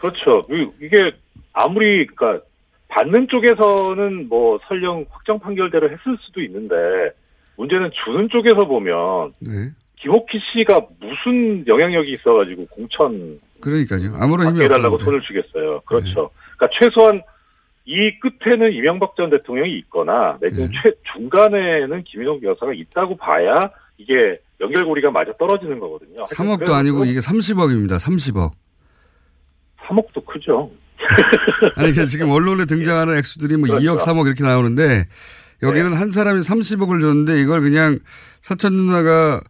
[0.00, 0.44] 그렇죠.
[0.50, 1.12] 이- 이게
[1.52, 2.44] 아무리 그러니까
[2.90, 6.74] 받는 쪽에서는 뭐 설령 확정 판결대로 했을 수도 있는데
[7.56, 9.70] 문제는 주는 쪽에서 보면 네.
[9.96, 14.14] 김옥희 씨가 무슨 영향력이 있어가지고 공천 그러니까요.
[14.16, 15.04] 아무런 힘이 없었는데.
[15.04, 15.80] 손을 주겠어요.
[15.84, 16.30] 그렇죠.
[16.56, 17.22] 그러니까 최소한
[17.84, 20.72] 이 끝에는 이명박 전 대통령이 있거나 내지는 네.
[20.82, 26.22] 최 중간에는 김인옥 여사가 있다고 봐야 이게 연결고리가 맞아 떨어지는 거거든요.
[26.22, 27.96] 3억도 아니고 이게 30억입니다.
[27.96, 28.52] 30억.
[29.86, 30.70] 3억도 크죠.
[31.76, 33.84] 아니, 그러니까 지금 언론에 등장하는 액수들이 뭐 그렇죠.
[33.84, 35.06] 2억, 3억 이렇게 나오는데
[35.62, 37.98] 여기는 한 사람이 30억을 줬는데 이걸 그냥
[38.40, 39.40] 사촌 누나가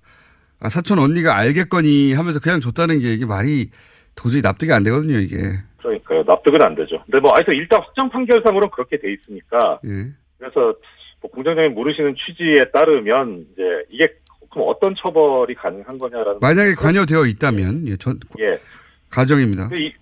[0.61, 3.71] 아, 사촌 언니가 알겠거니 하면서 그냥 줬다는 게 이게 말이
[4.15, 5.37] 도저히 납득이 안 되거든요, 이게.
[5.79, 6.23] 그러니까요.
[6.27, 7.03] 납득은 안 되죠.
[7.11, 10.11] 근데 뭐 하여튼 일단 확정 판결상으로는 그렇게 돼 있으니까 예.
[10.39, 10.75] 그래서
[11.23, 14.09] 뭐 공장장님 모르시는 취지에 따르면 이제 이게
[14.51, 18.59] 그럼 어떤 처벌이 가능한 거냐라는 만약에 관여되어 있다면, 예, 전, 예.
[19.11, 19.71] 가정입니다.
[19.73, 19.93] 이,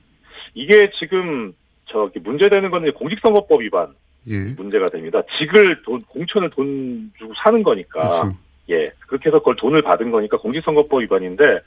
[0.54, 1.52] 이게 지금
[1.86, 3.88] 저기 문제되는 건 이제 공직선거법 위반
[4.28, 4.36] 예.
[4.56, 5.22] 문제가 됩니다.
[5.38, 8.36] 직을 돈 공천을 돈 주고 사는 거니까 그렇죠.
[8.70, 11.60] 예 그렇게 해서 그걸 돈을 받은 거니까 공직선거법 위반인데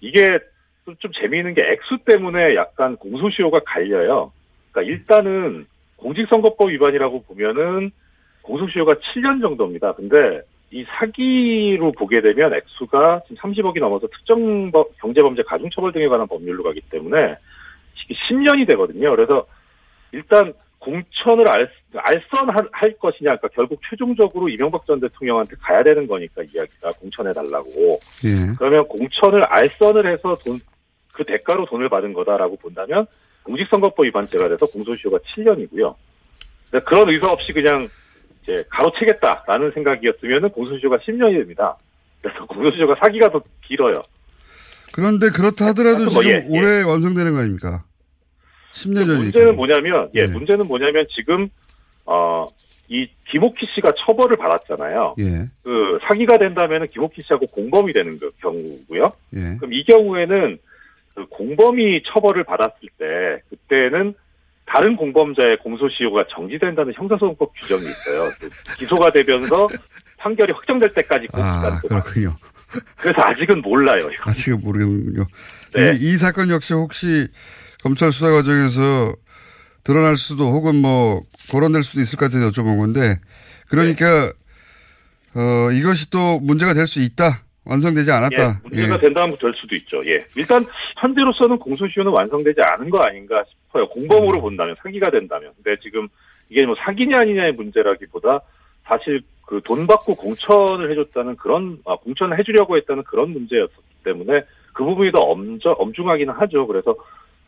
[0.00, 0.38] 이게
[0.84, 4.32] 좀, 좀 재미있는 게 액수 때문에 약간 공소시효가 갈려요.
[4.72, 5.66] 그러니까 일단은
[5.96, 7.90] 공직선거법 위반이라고 보면은
[8.42, 9.92] 공소시효가 7년 정도입니다.
[9.92, 10.40] 근데
[10.72, 16.62] 이 사기로 보게 되면 액수가 지금 30억이 넘어서 특정 법- 경제범죄 가중처벌 등에 관한 법률로
[16.62, 17.34] 가기 때문에
[18.14, 19.10] 10년이 되거든요.
[19.10, 19.46] 그래서
[20.12, 26.42] 일단 공천을 알, 알선할 할 것이냐, 그러니까 결국 최종적으로 이명박 전 대통령한테 가야 되는 거니까
[26.42, 28.00] 이야기가 공천해달라고.
[28.24, 28.54] 예.
[28.58, 30.58] 그러면 공천을 알선을 해서 돈,
[31.12, 33.06] 그 대가로 돈을 받은 거다라고 본다면
[33.42, 35.94] 공직선거법 위반죄가 돼서 공소시효가 7년이고요.
[36.86, 37.88] 그런 의사 없이 그냥
[38.42, 41.76] 이제 가로채겠다라는 생각이었으면 공소시효가 10년이 됩니다.
[42.22, 44.00] 그래서 공소시효가 사기가 더 길어요.
[44.94, 46.58] 그런데 그렇다 하더라도 뭐, 지금 예, 예.
[46.58, 47.84] 올해 완성되는 거 아닙니까?
[48.72, 49.18] 10년 전이니까.
[49.18, 50.32] 문제는 뭐냐면, 예, 네.
[50.32, 51.48] 문제는 뭐냐면 지금,
[52.06, 52.46] 어,
[52.88, 55.14] 이 김옥희 씨가 처벌을 받았잖아요.
[55.20, 59.12] 예, 그 사기가 된다면 김옥희 씨하고 공범이 되는 그 경우고요.
[59.36, 59.56] 예.
[59.58, 60.58] 그럼 이 경우에는
[61.14, 64.14] 그 공범이 처벌을 받았을 때 그때는
[64.66, 68.30] 다른 공범자의 공소시효가 정지된다는 형사소송법 규정이 있어요.
[68.40, 69.68] 그 기소가 되면서
[70.18, 71.80] 판결이 확정될 때까지 그 아, 기간.
[71.80, 72.36] 그렇군요.
[72.96, 74.08] 그래서 아직은 몰라요.
[74.20, 75.26] 아직은 모르겠군요.
[75.74, 75.96] 네.
[75.96, 77.26] 이, 이 사건 역시 혹시
[77.82, 79.14] 검찰 수사 과정에서
[79.84, 83.16] 드러날 수도 혹은 뭐 거론될 수도 있을 것 같아서 여쭤본 건데
[83.68, 84.32] 그러니까
[85.34, 87.42] 어 이것이 또 문제가 될 수 있다.
[87.64, 88.60] 완성되지 예, 않았다.
[88.64, 89.00] 문제가 예.
[89.00, 90.00] 된다면 될 수도 있죠.
[90.06, 90.24] 예.
[90.34, 90.64] 일단
[91.00, 93.88] 현재로서는 공소시효는 완성되지 않은 거 아닌가 싶어요.
[93.90, 94.40] 공범으로 음.
[94.40, 95.52] 본다면 사기가 된다면.
[95.56, 96.08] 근데 지금
[96.48, 98.40] 이게 뭐 사기냐 아니냐의 문제라기보다
[98.84, 104.84] 사실 그 돈 받고 공천을 해줬다는 그런 아, 공천을 해주려고 했다는 그런 문제였기 때문에 그
[104.84, 106.66] 부분이 더 엄저, 엄중하기는 하죠.
[106.66, 106.94] 그래서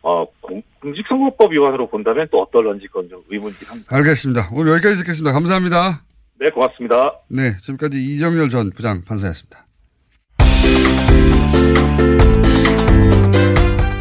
[0.03, 3.97] 어 공, 공직선거법 위반으로 본다면 또 어떨런지 그건 좀 의문이긴 합니다.
[3.97, 4.51] 알겠습니다.
[4.53, 5.33] 오늘 여기까지 듣겠습니다.
[5.33, 6.03] 감사합니다.
[6.41, 7.13] 네, 고맙습니다.
[7.29, 9.67] 네, 지금까지 이정열 전 부장 판사였습니다.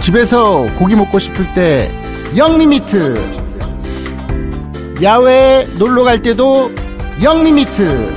[0.02, 1.88] 집에서 고기 먹고 싶을 때
[2.36, 3.16] 영미미트
[5.04, 6.72] 야외에 놀러 갈 때도
[7.24, 8.12] 영미미트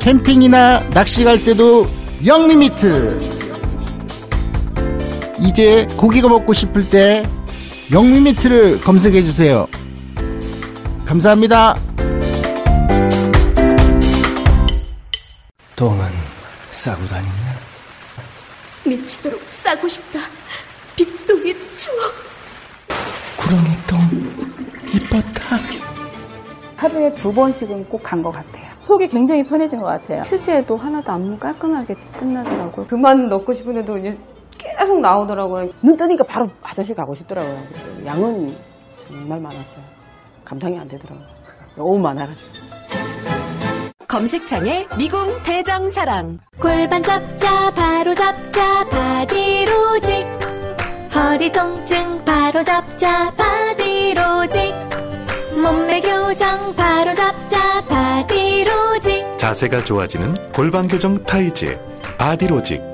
[0.00, 1.86] 캠핑이나 낚시 갈 때도
[2.26, 3.33] 영미미트
[5.44, 7.22] 이제 고기가 먹고 싶을 때
[7.92, 9.66] 영미미트를 검색해 주세요
[11.04, 11.76] 감사합니다
[15.76, 15.98] 똥은
[16.70, 17.32] 싸고 다니냐?
[18.86, 20.20] 미치도록 싸고 싶다.
[20.94, 22.12] 빅동의 추억.
[23.36, 23.98] 구렁이 똥
[24.94, 25.58] 이뻤다.
[26.76, 28.64] 하루에 두 번씩은 꼭 간 것 같아요.
[28.78, 30.22] 속이 굉장히 편해진 것 같아요.
[30.22, 32.86] 휴지에도 하나도 안 깔끔하게 끝나더라고요.
[32.86, 34.16] 그만 넣고 싶은데도 이제
[34.64, 35.70] 계속 나오더라고요.
[35.82, 37.62] 눈 뜨니까 바로 화장실 가고 싶더라고요.
[37.68, 38.56] 그래서 양은
[38.96, 39.82] 정말 많았어요.
[40.44, 41.26] 감당이 안 되더라고요.
[41.76, 42.50] 너무 많아가지고.
[44.06, 50.24] 검색창에 미궁 대장사랑 골반 잡자 바로 잡자 바디로직
[51.14, 54.72] 허리 통증 바로 잡자 바디로직
[55.60, 61.76] 몸매 교정 바로 잡자 바디로직 자세가 좋아지는 골반 교정 타이즈
[62.16, 62.93] 바디로직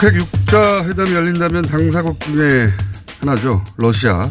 [0.00, 2.68] 북핵 6자 회담이 열린다면 당사국 중에
[3.20, 3.64] 하나죠.
[3.76, 4.28] 러시아.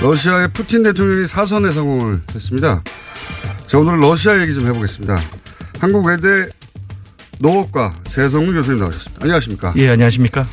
[0.00, 2.82] 러시아의 푸틴 대통령이 사선에 성공을 했습니다.
[3.66, 5.18] 자, 오늘은 러시아 얘기 좀 해보겠습니다.
[5.78, 6.48] 한국외대
[7.38, 9.22] 노업과 재성문 교수님 나오셨습니다.
[9.22, 9.74] 안녕하십니까?
[9.76, 10.46] 예, 안녕하십니까?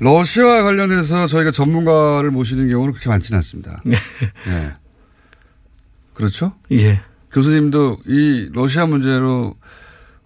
[0.00, 3.80] 러시아 관련해서 저희가 전문가를 모시는 경우는 그렇게 많지는 않습니다.
[3.86, 3.96] 네.
[4.48, 4.74] 예.
[6.12, 6.54] 그렇죠?
[6.72, 7.00] 예.
[7.32, 9.54] 교수님도 이 러시아 문제로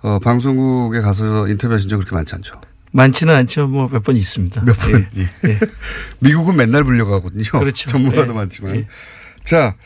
[0.03, 2.61] 어, 방송국에 가서 인터뷰하신 적 그렇게 많지 않죠?
[2.93, 3.67] 많지는 않죠.
[3.69, 4.65] 뭐 몇 번 있습니다.
[4.65, 5.29] 몇 번, 예.
[5.49, 5.59] 예.
[6.21, 7.45] 미국은 맨날 불려가거든요.
[7.59, 7.89] 그렇죠.
[7.89, 8.35] 전문가도 예.
[8.37, 8.77] 많지만.
[8.77, 8.87] 예.
[9.45, 9.77] 자,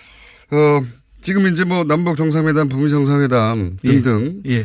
[0.50, 0.82] 어,
[1.20, 4.64] 지금 이제 뭐 남북 정상회담, 북미 정상회담 등등 예.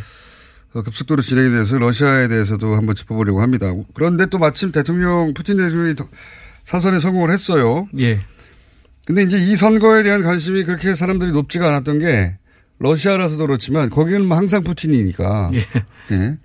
[0.74, 3.74] 어, 급속도로 진행이 돼서 러시아에 대해서도 한번 짚어보려고 합니다.
[3.94, 6.08] 그런데 또 마침 대통령 푸틴 대통령이 더-
[6.64, 7.88] 사선에 성공을 했어요.
[8.00, 8.20] 예.
[9.06, 12.38] 근데 이제 이 선거에 대한 관심이 그렇게 사람들이 높지가 않았던 게
[12.78, 15.52] 러시아라서도 그렇지만 거기는 뭐 항상 푸틴이니까.
[16.12, 16.38] 예.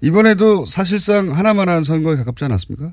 [0.00, 2.92] 이번에도 사실상 하나만한 선거에 가깝지 않았습니까?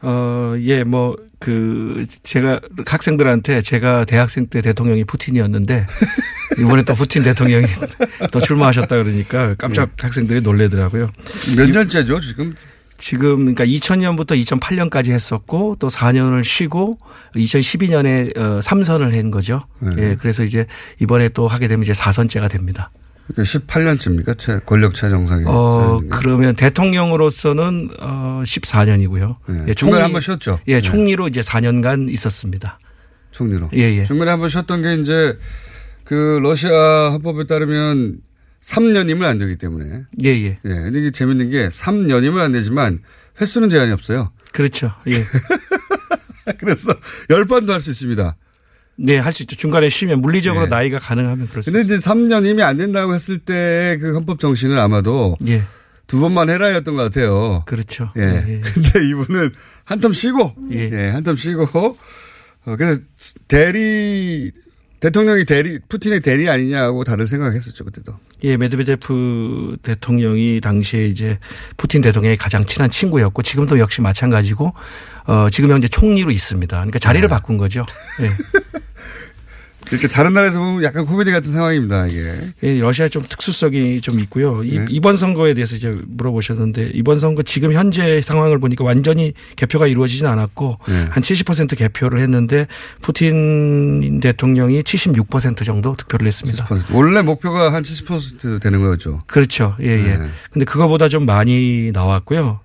[0.00, 5.86] 어, 예, 뭐, 그, 제가 학생들한테 제가 대학생 때 대통령이 푸틴이었는데
[6.60, 7.66] 이번에 또 푸틴 대통령이
[8.30, 11.10] 또 출마하셨다 그러니까 깜짝 학생들이 놀래더라고요.
[11.56, 12.54] 몇 년째죠, 지금?
[12.96, 16.98] 지금 그러니까 2000년부터 2008년까지 했었고 또 4년을 쉬고
[17.36, 19.62] 2012년에 어, 3선을 한 거죠.
[19.98, 20.66] 예, 그래서 이제
[21.00, 22.90] 이번에 또 하게 되면 이제 4선째가 됩니다.
[23.28, 24.38] 그러니까 18년째입니까?
[24.38, 25.44] 최, 권력차 정상에.
[25.46, 29.36] 어, 그러면 대통령으로서는 어 14년이고요.
[29.68, 30.60] 예, 중간에 한번 쉬었죠.
[30.68, 32.78] 예, 총리로 이제 4년간 있었습니다.
[33.30, 33.70] 총리로.
[33.74, 34.04] 예, 예.
[34.04, 35.38] 중간에 한번 쉬었던 게 이제
[36.04, 38.18] 그 러시아 헌법에 따르면
[38.62, 40.04] 3년이면 안 되기 때문에.
[40.24, 40.46] 예, 예.
[40.46, 40.58] 예.
[40.64, 43.00] 근데 이게 재밌는 게 3년이면 안 되지만
[43.40, 44.32] 횟수는 제한이 없어요.
[44.52, 44.92] 그렇죠.
[45.06, 45.22] 예.
[46.58, 46.94] 그래서
[47.28, 48.36] 10번도 할 수 있습니다.
[49.00, 49.54] 네, 할 수 있죠.
[49.56, 50.68] 중간에 쉬면 물리적으로 예.
[50.68, 55.36] 나이가 가능하면 그럴 수 근데 이제 3년이면 안 된다고 했을 때 그 헌법 정신은 아마도
[55.46, 55.62] 예.
[56.08, 57.62] 두 번만 해라였던 것 같아요.
[57.66, 58.10] 그렇죠.
[58.16, 58.22] 예.
[58.22, 58.60] 예.
[58.74, 59.50] 근데 이분은
[59.86, 60.90] 한텀 쉬고, 예.
[60.90, 61.68] 한텀 쉬고,
[62.64, 63.00] 어, 그래서
[63.46, 64.50] 대리,
[65.00, 68.18] 대통령이 대리, 푸틴의 대리 아니냐고 다들 생각했었죠, 그때도.
[68.44, 71.38] 예, 메드베제프 대통령이 당시에 이제
[71.76, 74.74] 푸틴 대통령의 가장 친한 친구였고 지금도 역시 마찬가지고
[75.26, 76.76] 어 지금 현재 총리로 있습니다.
[76.76, 77.32] 그러니까 자리를 네.
[77.32, 77.84] 바꾼 거죠.
[78.20, 78.30] 예.
[79.90, 82.52] 이렇게 다른 나라에서 보면 약간 코미디 같은 상황입니다, 이게.
[82.62, 84.62] 예, 러시아 좀 특수성이 좀 있고요.
[84.64, 84.86] 이, 네.
[84.90, 90.26] 이 번 선거에 대해서 이제 물어보셨는데 이번 선거 지금 현재 상황을 보니까 완전히 개표가 이루어지진
[90.26, 91.08] 않았고 네.
[91.10, 92.66] 한70% 개표를 했는데
[93.00, 96.66] 푸틴 대통령이 76% 정도 득표를 했습니다.
[96.92, 99.22] 원래 목표가 한 70% 되는 거였죠.
[99.26, 99.76] 그렇죠.
[99.80, 100.16] 예, 예.
[100.16, 100.28] 네.
[100.52, 102.60] 근데 그거보다 좀 많이 나왔고요.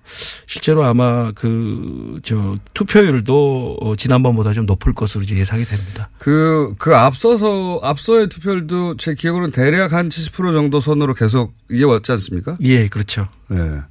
[0.46, 6.10] 실제로 아마 그, 저, 투표율도 어, 지난번보다 좀 높을 것으로 이제 예상이 됩니다.
[6.18, 12.12] 그, 그 앞 서서, 앞서의 투표율도 제 기억으로는 대략 한 70% 정도 선으로 계속 이어왔지
[12.12, 12.56] 않습니까?
[12.62, 13.28] 예, 그렇죠.
[13.52, 13.82] 예.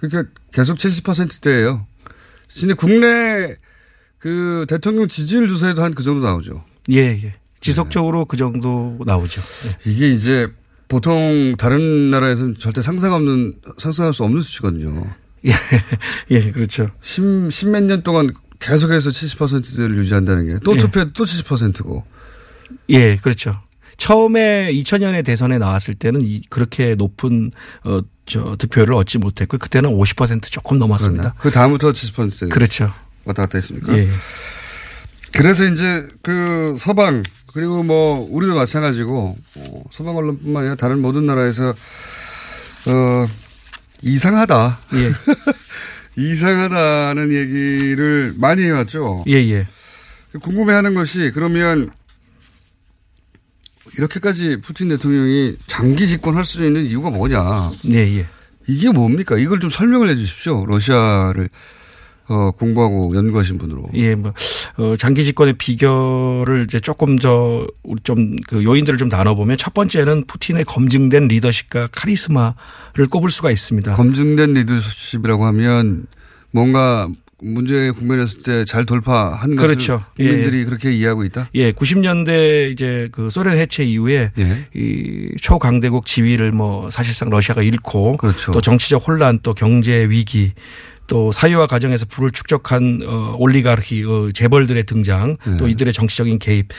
[0.00, 1.86] 그러니까 계속 70%대예요.
[2.60, 3.56] 근데 국내
[4.18, 6.64] 그 대통령 지지율 조사에도 한 그 정도 나오죠.
[6.90, 7.34] 예, 예.
[7.60, 9.40] 지속적으로 그 정도 나오죠.
[9.40, 9.90] 예.
[9.90, 10.48] 이게 이제
[10.88, 15.14] 보통 다른 나라에서는 절대 상상 없는, 상상할 수 없는 수치거든요.
[15.46, 15.52] 예,
[16.30, 16.88] 예, 그렇죠.
[17.00, 20.78] 십, 십몇 년 동안 계속해서 70%를 유지한다는 게또 예.
[20.78, 22.04] 투표해도 또 70%고.
[22.88, 23.54] 예, 그렇죠.
[23.96, 27.52] 처음에 2000년에 대선에 나왔을 때는 이, 그렇게 높은
[27.84, 31.34] 어, 저 득표를 얻지 못했고 그때는 50% 조금 넘었습니다.
[31.38, 32.50] 그 다음부터 70%.
[32.50, 32.92] 그렇죠.
[33.24, 33.96] 왔다 갔다 했습니까?
[33.96, 34.08] 예.
[35.32, 41.74] 그래서 이제 그 서방 그리고 뭐 우리도 마찬가지고 어, 서방 언론뿐만 아니라 다른 모든 나라에서
[42.86, 43.26] 어
[44.02, 44.80] 이상하다.
[44.94, 45.12] 예.
[46.20, 49.24] 이상하다는 얘기를 많이 해왔죠.
[49.28, 49.66] 예, 예.
[50.40, 51.90] 궁금해하는 것이 그러면
[53.98, 57.72] 이렇게까지 푸틴 대통령이 장기 집권할 수 있는 이유가 뭐냐?
[57.90, 58.26] 예, 예.
[58.66, 59.36] 이게 뭡니까?
[59.38, 60.64] 이걸 좀 설명을 해 주십시오.
[60.66, 61.48] 러시아를
[62.28, 63.90] 어, 공부하고 연구하신 분으로.
[63.94, 64.32] 예, 뭐,
[64.78, 70.24] 어, 장기 집권의 비결을 이제 조금 저, 우리 좀 그 요인들을 좀 나눠보면 첫 번째는
[70.26, 73.94] 푸틴의 검증된 리더십과 카리스마를 꼽을 수가 있습니다.
[73.94, 76.06] 검증된 리더십이라고 하면
[76.52, 77.08] 뭔가
[77.42, 80.04] 문제에 국면했을 때 잘 돌파한 그렇죠.
[80.16, 81.48] 것을 국민들이 그렇게 이해하고 있다?
[81.54, 84.66] 예, 90년대 이제 그 소련 해체 이후에 예.
[84.74, 88.52] 이 초강대국 지위를 뭐 사실상 러시아가 잃고 그렇죠.
[88.52, 90.52] 또 정치적 혼란 또 경제 위기
[91.08, 96.74] 또 사회화 과정에서 부를 축적한 어 올리가르히 어 재벌들의 등장 또 이들의 정치적인 개입 네.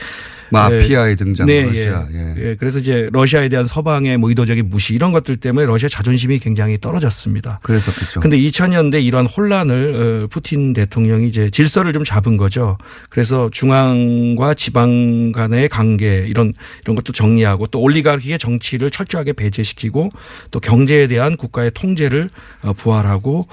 [0.54, 2.06] 마피아의 등장, 네, 러시아.
[2.12, 2.34] 예.
[2.36, 2.56] 예.
[2.56, 7.60] 그래서 이제 러시아에 대한 서방의 뭐 의도적인 무시 이런 것들 때문에 러시아 자존심이 굉장히 떨어졌습니다.
[7.62, 8.20] 그랬었겠죠.
[8.20, 12.78] 근데 2000년대 이런 혼란을 어, 푸틴 대통령이 이제 질서를 좀 잡은 거죠.
[13.10, 16.52] 그래서 중앙과 지방 간의 관계 이런
[16.84, 20.10] 이런 것도 정리하고 또 올리가르키의 정치를 철저하게 배제시키고
[20.50, 22.30] 또 경제에 대한 국가의 통제를
[22.62, 23.46] 어, 부활하고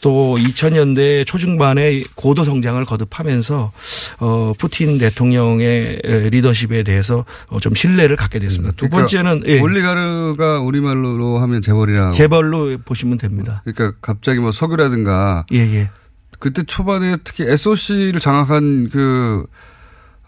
[0.00, 3.72] 또 2000년대 초중반에 고도 성장을 거듭하면서
[4.20, 8.72] 어 푸틴 대통령의 리더 십에 대해서 어, 좀 신뢰를 갖게 됐습니다.
[8.76, 9.60] 두 그러니까 번째는 예.
[9.60, 12.12] 올리가르가 우리말로 하면 재벌이라고.
[12.12, 13.62] 재벌로 보시면 됩니다.
[13.64, 15.46] 그러니까 갑자기 뭐 석유라든가.
[15.52, 15.90] 예, 예.
[16.38, 19.46] 그때 초반에 특히 SOC를 장악한 그,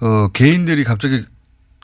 [0.00, 1.24] 어, 개인들이 갑자기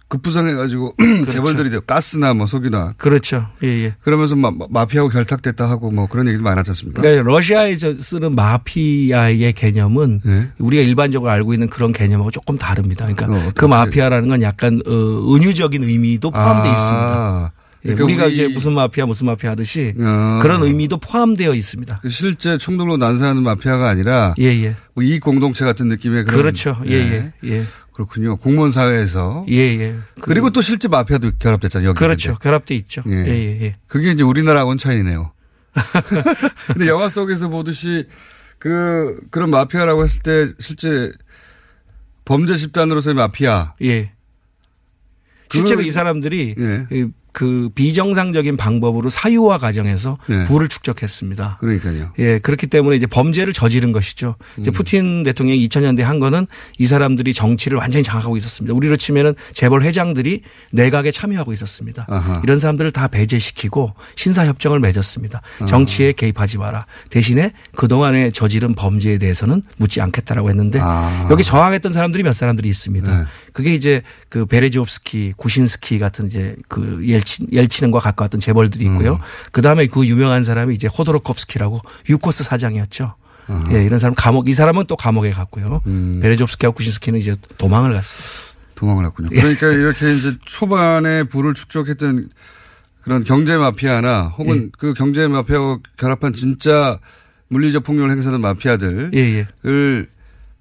[0.08, 0.94] 급부상해가지고
[1.30, 2.94] 재벌들이 이제 가스나 뭐 석유나.
[2.96, 3.46] 그렇죠.
[3.62, 3.94] 예, 예.
[4.02, 7.02] 그러면서 마, 마피아하고 결탁됐다 하고 뭐 그런 얘기도 많았지 않습니까?
[7.02, 10.48] 그러니까 러시아에서 쓰는 마피아의 개념은 네.
[10.58, 13.06] 우리가 일반적으로 알고 있는 그런 개념하고 조금 다릅니다.
[13.06, 16.74] 그러니까 그 마피아라는 건 약간 어, 은유적인 의미도 포함되어 아.
[16.74, 17.52] 있습니다.
[17.88, 20.38] 예, 그러니까 우리가 우리- 이제 무슨 마피아 무슨 마피아 하듯이 어.
[20.42, 22.00] 그런 의미도 포함되어 있습니다.
[22.02, 24.74] 그 실제 총독으로 난사하는 마피아가 아니라 예, 예.
[24.94, 26.76] 뭐 이익 공동체 같은 느낌의 그런 그렇죠.
[26.86, 27.64] 예, 예, 예.
[27.92, 28.36] 그렇군요.
[28.36, 29.96] 공무원 사회에서 예, 예.
[30.20, 31.88] 그리고 또 실제 마피아도 결합됐잖아요.
[31.90, 32.36] 여기 그렇죠.
[32.38, 33.02] 결합돼 있죠.
[33.06, 33.12] 예.
[33.12, 33.76] 예, 예, 예.
[33.86, 35.32] 그게 이제 우리나라하고는 차이네요.
[36.68, 38.06] 근데 영화 속에서 보듯이
[38.58, 41.10] 그 그런 마피아라고 했을 때 실제
[42.24, 43.74] 범죄 집단으로서의 마피아.
[43.82, 44.12] 예.
[45.50, 46.86] 실제로 그- 이 사람들이 예.
[47.36, 50.44] 그, 그 비정상적인 방법으로 사유화 과정에서 네.
[50.44, 51.58] 부를 축적했습니다.
[51.60, 52.10] 그러니까요.
[52.18, 54.36] 예, 그렇기 때문에 이제 범죄를 저지른 것이죠.
[54.56, 54.72] 이제 음.
[54.72, 56.46] 푸틴 대통령이 2000년대 한 거는
[56.78, 58.74] 이 사람들이 정치를 완전히 장악하고 있었습니다.
[58.74, 60.40] 우리로 치면은 재벌 회장들이
[60.72, 62.06] 내각에 참여하고 있었습니다.
[62.08, 62.40] 아하.
[62.42, 65.42] 이런 사람들을 다 배제시키고 신사 협정을 맺었습니다.
[65.60, 65.66] 아.
[65.66, 66.86] 정치에 개입하지 마라.
[67.10, 71.28] 대신에 그동안에 저지른 범죄에 대해서는 묻지 않겠다라고 했는데 아.
[71.30, 73.18] 여기 저항했던 사람들이 몇 사람들이 있습니다.
[73.18, 73.24] 네.
[73.52, 79.14] 그게 이제 그 베레지옵스키, 구신스키 같은 이제 그 옐친, 옐친과 가까웠던 재벌들이 있고요.
[79.14, 79.20] 음.
[79.52, 83.14] 그 다음에 그 유명한 사람이 이제 호도로kov스키라고 유코스 사장이었죠.
[83.70, 85.80] 예, 이런 사람 감옥, 이 사람은 또 감옥에 갔고요.
[85.86, 86.20] 음.
[86.22, 88.56] 베레지옵스키하고 구신스키는 이제 도망을 갔어요.
[88.74, 89.28] 도망을 했군요.
[89.32, 89.40] 예.
[89.40, 92.30] 그러니까 이렇게 이제 초반에 부를 축적했던
[93.02, 94.42] 그런 경제 마피아나 예.
[94.42, 96.98] 혹은 그 경제 마피아와 결합한 진짜
[97.48, 99.46] 물리적 폭력을 행사하는 마피아들을 예,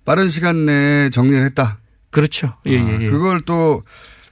[0.06, 1.80] 빠른 시간 내에 정리를 했다.
[2.12, 2.54] 그렇죠.
[2.68, 3.10] 예, 아, 예, 예.
[3.10, 3.82] 그걸 또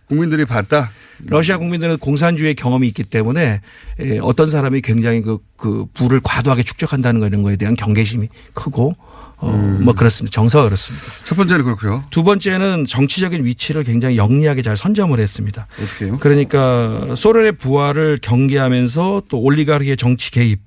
[0.06, 0.92] 국민들이 봤다.
[1.28, 3.62] 러시아 국민들은 공산주의 경험이 있기 때문에
[4.00, 8.96] 예, 어떤 사람이 굉장히 그, 그 부를 과도하게 축적한다는 거 이런 거에 대한 경계심이 크고
[9.38, 9.84] 어, 음.
[9.84, 10.34] 뭐 그렇습니다.
[10.34, 11.06] 정서가 그렇습니다.
[11.26, 12.04] 첫 번째는 그렇고요.
[12.10, 15.68] 두 번째는 정치적인 위치를 굉장히 영리하게 잘 선점을 했습니다.
[15.82, 16.18] 어떻게요?
[16.20, 20.60] 그러니까 소련의 부활을 경계하면서 또 올리가르히의 정치 개입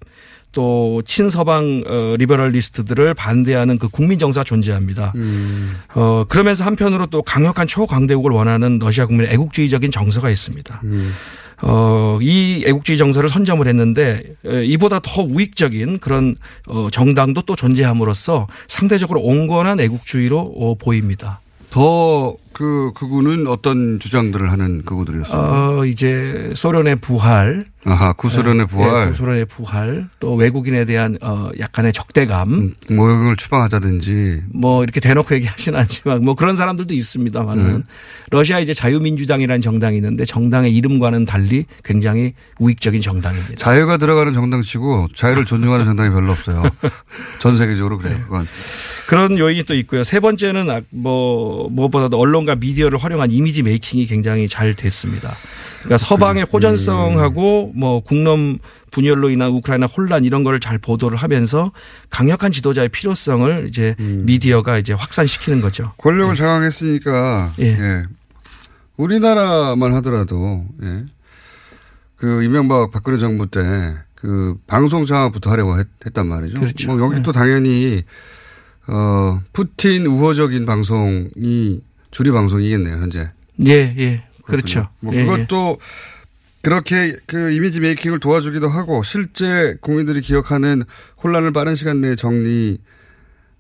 [0.56, 5.12] 또 친서방 어, 리버럴리스트들을 반대하는 그 국민 정서가 존재합니다.
[5.16, 5.76] 음.
[5.94, 10.80] 어 그러면서 한편으로 또 강력한 초강대국을 원하는 러시아 국민의 애국주의적인 정서가 있습니다.
[10.84, 11.12] 음.
[11.60, 16.34] 어, 이 애국주의 정서를 선점을 했는데 에, 이보다 더 우익적인 그런
[16.68, 21.42] 어, 정당도 또 존재함으로써 상대적으로 온건한 애국주의로 어, 보입니다.
[21.76, 25.80] 더 그 그군은 어떤 주장들을 하는 그구들이었어요.
[25.80, 27.66] 어, 이제 소련의 부활.
[27.84, 29.06] 아하, 구소련의 예, 부활.
[29.06, 30.08] 예, 구소련의 부활.
[30.20, 32.72] 또 외국인에 대한 어, 약간의 적대감.
[32.88, 34.44] 모욕을 추방하자든지.
[34.54, 37.82] 뭐 이렇게 대놓고 얘기하지는 않지만 뭐 그런 사람들도 있습니다만은 네.
[38.30, 43.56] 러시아 이제 자유민주당이라는 정당이 있는데 정당의 이름과는 달리 굉장히 우익적인 정당입니다.
[43.56, 46.62] 자유가 들어가는 정당치고 자유를 존중하는 정당이 별로 없어요.
[47.38, 48.16] 전 세계적으로 그래요.
[48.24, 48.46] 그건.
[49.06, 50.04] 그런 요인이 또 있고요.
[50.04, 55.32] 세 번째는 아, 뭐 무엇보다도 언론과 미디어를 활용한 이미지 메이킹이 굉장히 잘 됐습니다.
[55.80, 58.58] 그러니까 서방의 호전성하고 뭐 국론
[58.90, 61.70] 분열로 인한 우크라이나 혼란 이런 거를 잘 보도를 하면서
[62.10, 65.92] 강력한 지도자의 필요성을 이제 미디어가 이제 확산시키는 거죠.
[65.98, 67.66] 권력을 장악했으니까 예.
[67.66, 68.02] 예.
[68.96, 71.04] 우리나라만 하더라도 예.
[72.16, 73.60] 그 이명박 박근혜 정부 때
[74.16, 76.58] 그 방송 장악부터 하려고 했, 단 말이죠.
[76.58, 76.96] 그렇죠.
[76.96, 78.02] 뭐 여기 또 당연히
[78.88, 81.80] 어 푸틴 우호적인 방송이
[82.10, 83.30] 주류 방송이겠네요 현재.
[83.66, 84.24] 예, 예.
[84.44, 84.88] 그렇죠.
[85.00, 85.24] 뭐 예, 예.
[85.24, 85.78] 그것도
[86.62, 90.82] 그렇게 그 이미지 메이킹을 도와주기도 하고 실제 국민들이 기억하는
[91.22, 92.78] 혼란을 빠른 시간 내에 정리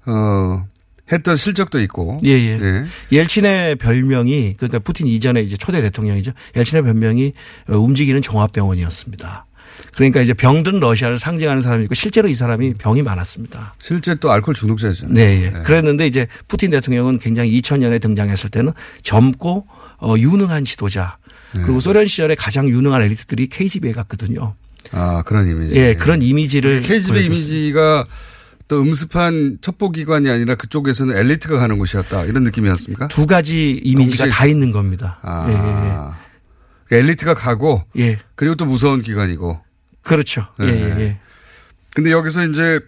[0.06, 0.66] 어
[1.12, 2.20] 했던 실적도 있고.
[2.26, 2.84] 예, 예.
[3.12, 6.32] 옐친의 별명이 그러니까 푸틴 이전에 이제 초대 대통령이죠.
[6.56, 7.32] 옐친의 별명이
[7.68, 9.46] 어, 움직이는 종합병원이었습니다.
[9.94, 13.74] 그러니까 이제 병든 러시아를 상징하는 사람이고 실제로 이 사람이 병이 많았습니다.
[13.80, 15.14] 실제 또 알코올 중독자였잖아요.
[15.14, 15.62] 네, 예.
[15.62, 18.72] 그랬는데 이제 푸틴 대통령은 굉장히 2000년에 등장했을 때는
[19.02, 19.66] 젊고
[19.98, 21.18] 어, 유능한 지도자
[21.54, 21.62] 네.
[21.62, 24.54] 그리고 소련 시절에 가장 유능한 엘리트들이 KGB에 갔거든요.
[24.92, 25.74] 아 그런 이미지.
[25.76, 27.26] 예, 그런 이미지를 KGB 보여줬습니다.
[27.26, 28.06] 이미지가
[28.68, 33.08] 또 음습한 첩보기관이 아니라 그쪽에서는 엘리트가 가는 곳이었다 이런 느낌이었습니까?
[33.08, 35.18] 두 가지 이미지가 동시에 다 있는 겁니다.
[35.22, 35.46] 아.
[35.48, 36.26] 예, 예, 예.
[36.86, 38.18] 그러니까 엘리트가 가고 예.
[38.34, 39.65] 그리고 또 무서운 기관이고.
[40.06, 40.46] 그렇죠.
[40.60, 40.72] 예, 네.
[40.72, 41.18] 예, 예.
[41.94, 42.80] 근데 여기서 이제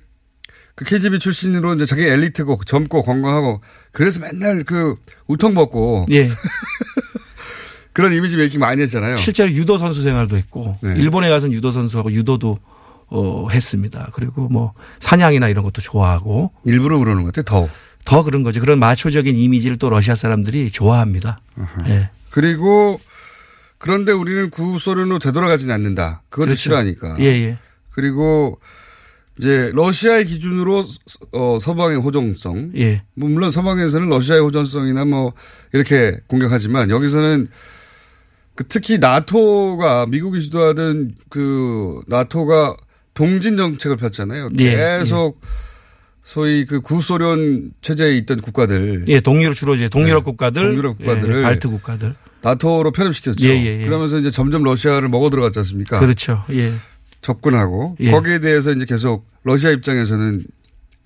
[0.75, 3.61] 그 KGB 출신으로 이제 자기 엘리트고 젊고 건강하고
[3.91, 4.95] 그래서 맨날 그
[5.27, 6.31] 우통 벗고 예.
[7.93, 9.17] 그런 이미지 메이킹 많이 했잖아요.
[9.17, 10.95] 실제로 유도 선수 생활도 했고 네.
[10.97, 12.57] 일본에 가서 유도 선수하고 유도도
[13.09, 14.11] 어, 했습니다.
[14.13, 17.67] 그리고 뭐 사냥이나 이런 것도 좋아하고 일부러 그러는 것 같아요.
[17.67, 17.73] 더.
[18.05, 18.61] 더 그런 거죠.
[18.61, 21.41] 그런 마초적인 이미지를 또 러시아 사람들이 좋아합니다.
[21.89, 22.11] 예.
[22.31, 23.01] 그리고
[23.79, 26.23] 그런데 우리는 구소련으로 되돌아가지는 않는다.
[26.29, 26.61] 그것도 그렇죠.
[26.61, 27.17] 싫어하니까.
[27.21, 27.59] 예, 예.
[27.93, 28.59] 그리고
[29.39, 30.85] 이제 러시아의 기준으로
[31.33, 32.73] 어, 서방의 호전성.
[32.77, 33.03] 예.
[33.15, 35.33] 뭐 물론 서방에서는 러시아의 호전성이나 뭐
[35.73, 37.49] 이렇게 공격하지만 여기서는
[38.57, 42.77] 그 특히 나토가 미국이 주도하던 그 나토가
[43.15, 44.49] 동진 정책을 폈잖아요.
[44.59, 45.41] 예, 계속
[46.25, 49.05] 소위 그 구소련 체제에 있던 국가들.
[49.07, 50.69] 예, 동유럽 주로 이제 동유럽 국가들, 네.
[50.69, 52.15] 동유럽 국가들을 예, 발트 국가들.
[52.43, 53.49] 나토로 편입시켰죠.
[53.49, 53.85] 예, 예, 예.
[53.85, 55.99] 그러면서 이제 점점 러시아를 먹어 들어갔지 않습니까?
[55.99, 56.45] 그렇죠.
[56.51, 56.73] 예.
[57.21, 58.11] 접근하고 예.
[58.11, 60.45] 거기에 대해서 이제 계속 러시아 입장에서는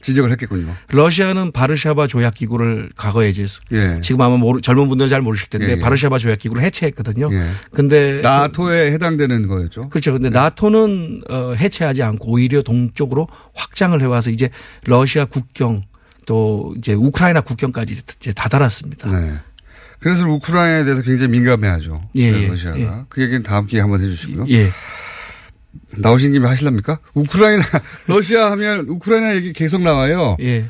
[0.03, 0.75] 지적을 했겠군요.
[0.91, 3.33] 러시아는 바르샤바 조약 기구를 과거에
[3.73, 4.01] 예.
[4.01, 5.79] 지금 아마 모르, 젊은 분들은 잘 모르실 텐데 예, 예.
[5.79, 7.31] 바르샤바 조약 기구를 해체했거든요.
[7.33, 7.47] 예.
[7.71, 9.89] 근데 나토에 해당되는 거였죠.
[9.89, 10.13] 그렇죠.
[10.13, 14.51] 근데 나토는 어, 해체하지 않고 오히려 동쪽으로 확장을 해 와서 이제
[14.87, 15.83] 러시아 국경
[16.27, 19.09] 또 이제 우크라이나 국경까지 이제 다다랐습니다.
[19.09, 19.39] 네.
[20.03, 22.03] 그래서 우크라이나에 대해서 굉장히 민감해하죠.
[22.17, 22.79] 예, 네, 예, 러시아가.
[22.79, 22.91] 예.
[23.09, 24.47] 그 얘기는 다음 기회에 한번 해주시고요.
[24.51, 24.69] 예.
[25.97, 26.99] 나오신 김에 하실랍니까?
[27.15, 27.63] 우크라이나,
[28.09, 30.37] 러시아 하면 우크라이나 얘기 계속 나와요.
[30.41, 30.67] 예.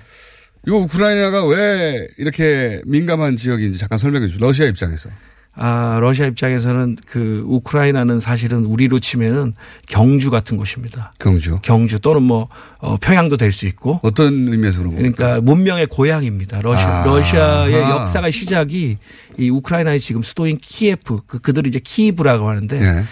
[0.66, 4.40] 이 우크라이나가 왜 이렇게 민감한 지역인지 잠깐 설명해 주세요.
[4.44, 5.10] 러시아 입장에서.
[5.54, 9.52] 아, 러시아 입장에서는 그 우크라이나는 사실은 우리로 치면은
[9.86, 11.12] 경주 같은 곳입니다.
[11.18, 11.58] 경주.
[11.62, 12.48] 경주 또는 뭐
[12.78, 14.00] 어, 평양도 될 수 있고.
[14.02, 15.14] 어떤 의미에서 그런 겁니까?
[15.16, 16.62] 그러니까 문명의 고향입니다.
[16.62, 17.02] 러시아.
[17.02, 17.04] 아.
[17.04, 17.74] 러시아의.
[17.74, 18.96] 역사가 시작이
[19.38, 23.04] 이 우크라이나의 지금 수도인 키예프 그 그들을 이제 키이브라고 하는데 네.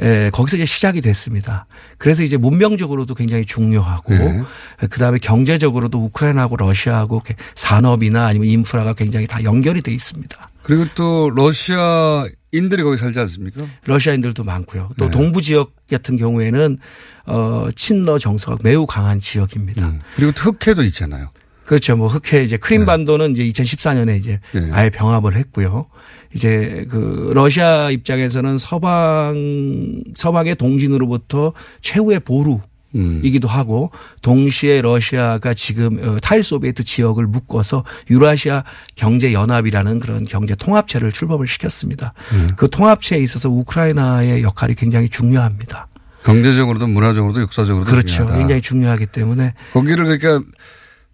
[0.00, 1.66] 에, 거기서 이제 시작이 됐습니다.
[1.98, 4.42] 그래서 이제 문명적으로도 굉장히 중요하고 네.
[4.88, 7.22] 그 다음에 경제적으로도 우크라이나하고 러시아하고
[7.56, 10.48] 산업이나 아니면 인프라가 굉장히 다 연결이 돼 있습니다.
[10.68, 13.64] 그리고 또 러시아인들이 거기 살지 않습니까?
[13.86, 14.90] 러시아인들도 많고요.
[14.98, 15.10] 또 네.
[15.10, 16.76] 동부 지역 같은 경우에는
[17.24, 19.94] 어 친러 정서가 매우 강한 지역입니다.
[20.14, 21.30] 그리고 또 흑해도 있잖아요.
[21.64, 21.96] 그렇죠.
[21.96, 24.68] 뭐 흑해 이제 크림반도는 이제 2014년에 이제 네.
[24.72, 25.86] 아예 병합을 했고요.
[26.34, 32.60] 이제 그 러시아 입장에서는 서방 서방의 동진으로부터 최후의 보루 음.
[32.94, 33.90] 이기도 하고
[34.22, 38.64] 동시에 러시아가 지금 어, 탈소비에트 지역을 묶어서 유라시아
[38.94, 42.14] 경제 연합이라는 그런 경제 통합체를 출범을 시켰습니다.
[42.32, 42.52] 음.
[42.56, 45.86] 그 통합체에 있어서 우크라이나의 역할이 굉장히 중요합니다.
[46.24, 48.06] 경제적으로도 문화적으로도 역사적으로도 그렇죠.
[48.16, 48.38] 중요하다.
[48.38, 50.42] 굉장히 중요하기 때문에 거기를 그러니까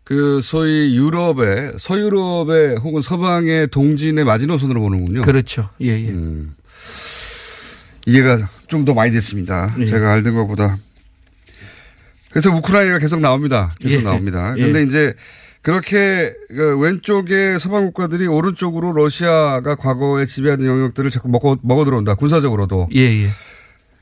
[0.05, 5.23] 그 소위 유럽의 서유럽의 혹은 서방의 동진의 마지노선으로 보는군요.
[5.23, 5.71] 그렇죠.
[5.81, 6.09] 예, 예.
[6.11, 6.55] 음.
[8.07, 9.75] 이해가 좀 더 많이 됐습니다.
[9.79, 9.87] 예.
[9.87, 10.77] 제가 알던 것보다.
[12.35, 13.73] 그래서 우크라이나가 계속 나옵니다.
[13.79, 14.03] 계속 예.
[14.03, 14.55] 나옵니다.
[14.57, 14.61] 예.
[14.61, 15.15] 그런데 이제
[15.63, 22.17] 그렇게 그 왼쪽에 서방 국가들이 오른쪽으로 러시아가 과거에 지배하던 영역들을 자꾸 먹어, 먹어 들어온다.
[22.17, 22.89] 군사적으로도.
[22.97, 23.29] 예, 예.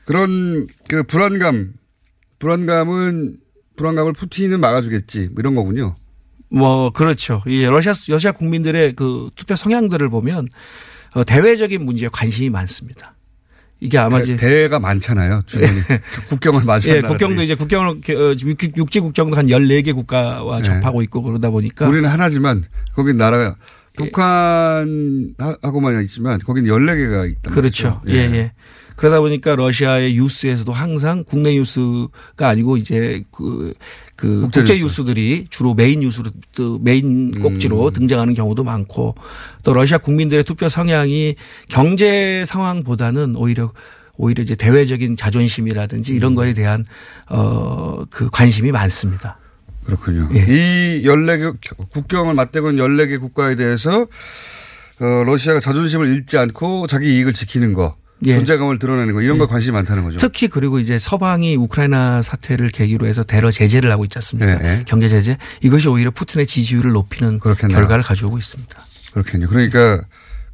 [0.05, 1.73] 그런 그 불안감,
[2.39, 3.37] 불안감은
[3.75, 5.27] 불안감을 푸틴은 막아주겠지.
[5.27, 5.93] 뭐 이런 거군요.
[6.49, 7.43] 뭐 그렇죠.
[7.45, 10.47] 이 러시아 러시아 국민들의 그 투표 성향들을 보면
[11.13, 13.12] 어, 대외적인 문제에 관심이 많습니다.
[13.83, 15.41] 이게 아마 대, 대가 많잖아요.
[15.45, 15.81] 주변이.
[16.29, 17.95] 국경을 맞이하는 예, 국경도 이제 국경을 어,
[18.45, 20.63] 육- 육지 국경도 한 14개 국가와 네.
[20.63, 22.63] 접하고 있고 그러다 보니까 우리는 하나지만
[22.93, 23.57] 거긴 나라가
[23.97, 28.01] 북한하고만 있지만 거긴 14개가 있단 그렇죠.
[28.05, 28.17] 말이죠.
[28.17, 28.51] 예, 예.
[28.95, 33.73] 그러다 보니까 러시아의 뉴스에서도 항상 국내 뉴스가 아니고 이제 그,
[34.15, 35.01] 그 국제 국제, 뉴스.
[35.01, 37.91] 뉴스들이 주로 메인 뉴스로 또 메인 꼭지로 음.
[37.91, 39.15] 등장하는 경우도 많고
[39.63, 41.35] 또 러시아 국민들의 투표 성향이
[41.69, 43.71] 경제 상황보다는 오히려
[44.15, 46.17] 오히려 이제 대외적인 자존심이라든지 음.
[46.17, 46.85] 이런 거에 대한
[47.27, 49.39] 어그 관심이 많습니다.
[49.85, 50.29] 그렇군요.
[50.33, 50.39] 예.
[50.39, 51.53] 이 14개
[51.91, 54.07] 국경을 맞대고 있는 14개 국가에 대해서
[54.99, 58.35] 어, 러시아가 자존심을 잃지 않고 자기 이익을 지키는 거, 예.
[58.35, 60.19] 존재감을 드러내는 거 이런 거 관심이 많다는 거죠.
[60.19, 64.57] 특히 그리고 이제 서방이 우크라이나 사태를 계기로 해서 대러 제재를 하고 있지 않습니까?
[64.57, 64.83] 네.
[64.87, 67.77] 경제 제재 이것이 오히려 푸틴의 지지율을 높이는 그렇겠네요.
[67.77, 68.75] 결과를 가져오고 있습니다.
[69.13, 69.47] 그렇군요.
[69.47, 70.03] 그러니까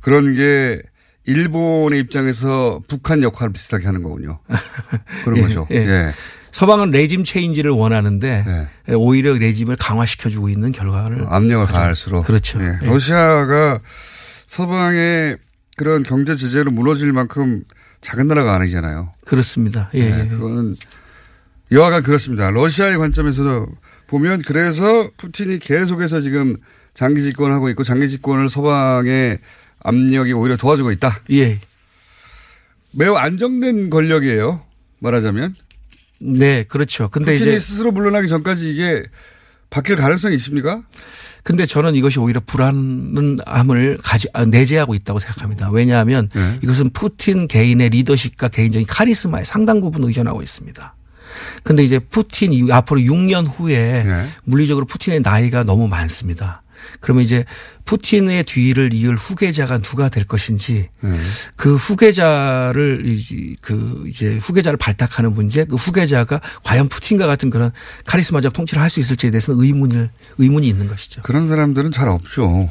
[0.02, 0.82] 그런 게
[1.26, 4.40] 일본의 입장에서 북한 역할을 비슷하게 하는 거군요.
[5.24, 5.68] 그런 예, 거죠.
[5.72, 5.76] 예.
[5.76, 6.14] 예.
[6.52, 12.26] 서방은 레짐 체인지를 원하는데 오히려 레짐을 강화시켜주고 있는 결과를 압력을 가할수록.
[12.26, 12.60] 그렇죠.
[12.62, 12.80] 예.
[12.82, 12.86] 예.
[12.88, 13.80] 러시아가
[14.48, 15.38] 서방의
[15.80, 17.64] 그런 경제 제재로 무너질 만큼
[18.02, 19.14] 작은 나라가 아니잖아요.
[19.26, 19.90] 그렇습니다.
[19.94, 20.28] 예, 네, 예.
[20.28, 20.76] 그거는
[21.72, 22.52] 여하간 그렇습니다.
[22.52, 23.66] 러시아의 관점에서
[24.08, 26.58] 보면 그래서 푸틴이 계속해서 지금
[26.94, 29.40] 장기 집권을 하고 있고 장기 집권을 서방의
[29.82, 31.22] 압력이 오히려 도와주고 있다.
[31.32, 31.62] 예.
[32.92, 34.62] 매우 안정된 권력이에요.
[35.00, 35.56] 말하자면.
[36.20, 37.08] 네, 그렇죠.
[37.08, 39.04] 근데 푸틴이 이제 스스로 물러나기 전까지 이게
[39.70, 40.84] 바뀔 가능성이 있습니까?
[41.44, 45.70] 근데 저는 이것이 오히려 불안함을 가지 아, 내재하고 있다고 생각합니다.
[45.72, 46.60] 왜냐하면 네.
[46.64, 50.96] 이것은 푸틴 개인의 리더십과 개인적인 카리스마에 상당 부분 의존하고 있습니다.
[51.64, 54.28] 근데 이제 푸틴 앞으로 6년 후에 네.
[54.44, 56.62] 물리적으로 푸틴의 나이가 너무 많습니다.
[57.00, 57.46] 그러면 이제
[57.86, 61.20] 푸틴의 뒤를 이을 후계자가 누가 될 것인지 네.
[61.56, 67.72] 그 후계자를 이제 그 이제 후계자를 발탁하는 문제 그 후계자가 과연 푸틴과 같은 그런
[68.06, 71.22] 카리스마적 통치를 할 수 있을지에 대해서는 의문을 의문이 있는 것이죠.
[71.24, 72.70] 그런 사람들은 잘 없죠.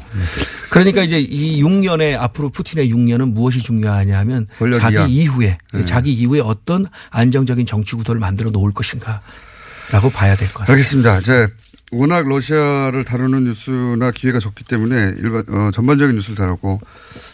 [0.69, 5.05] 그러니까 이제 이 6년의 앞으로 푸틴의 6년은 무엇이 중요하냐면 권력 자기 이하.
[5.07, 5.85] 이후에 네.
[5.85, 10.73] 자기 이후에 어떤 안정적인 정치 구도를 만들어 놓을 것인가라고 봐야 될 것 같습니다.
[10.73, 11.19] 알겠습니다.
[11.19, 11.47] 이제
[11.91, 16.79] 워낙 러시아를 다루는 뉴스나 기회가 적기 때문에 일반 어, 전반적인 뉴스를 다뤘고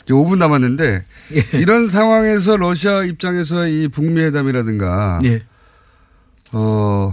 [0.03, 1.58] 이제 5분 남았는데 예.
[1.60, 5.43] 이런 상황에서 러시아 입장에서 이 북미 회담이라든가 예.
[6.53, 7.12] 어뭐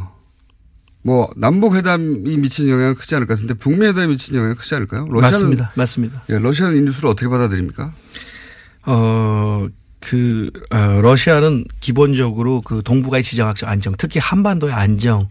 [1.36, 5.06] 남북 회담이 미친 영향은 크지 않을 것 같은데 북미 회담이 미친 영향은 크지 않을까요?
[5.08, 5.72] 러시아는 맞습니다.
[5.74, 6.22] 맞습니다.
[6.28, 7.92] 예, 러시아는 이 뉴스를 어떻게 받아들입니까?
[8.86, 9.66] 어,
[10.00, 15.28] 그, 어, 러시아는 기본적으로 그 동북아의 지정학적 안정, 특히 한반도의 안정,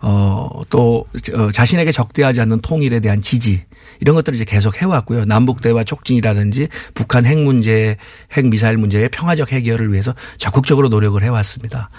[0.00, 3.64] 어, 또, 어, 자신에게 적대하지 않는 통일에 대한 지지,
[4.00, 5.24] 이런 것들을 이제 계속 해왔고요.
[5.24, 7.96] 남북 대화 촉진이라든지 북한 핵 문제,
[8.32, 11.90] 핵 미사일 문제의 평화적 해결을 위해서 적극적으로 노력을 해왔습니다.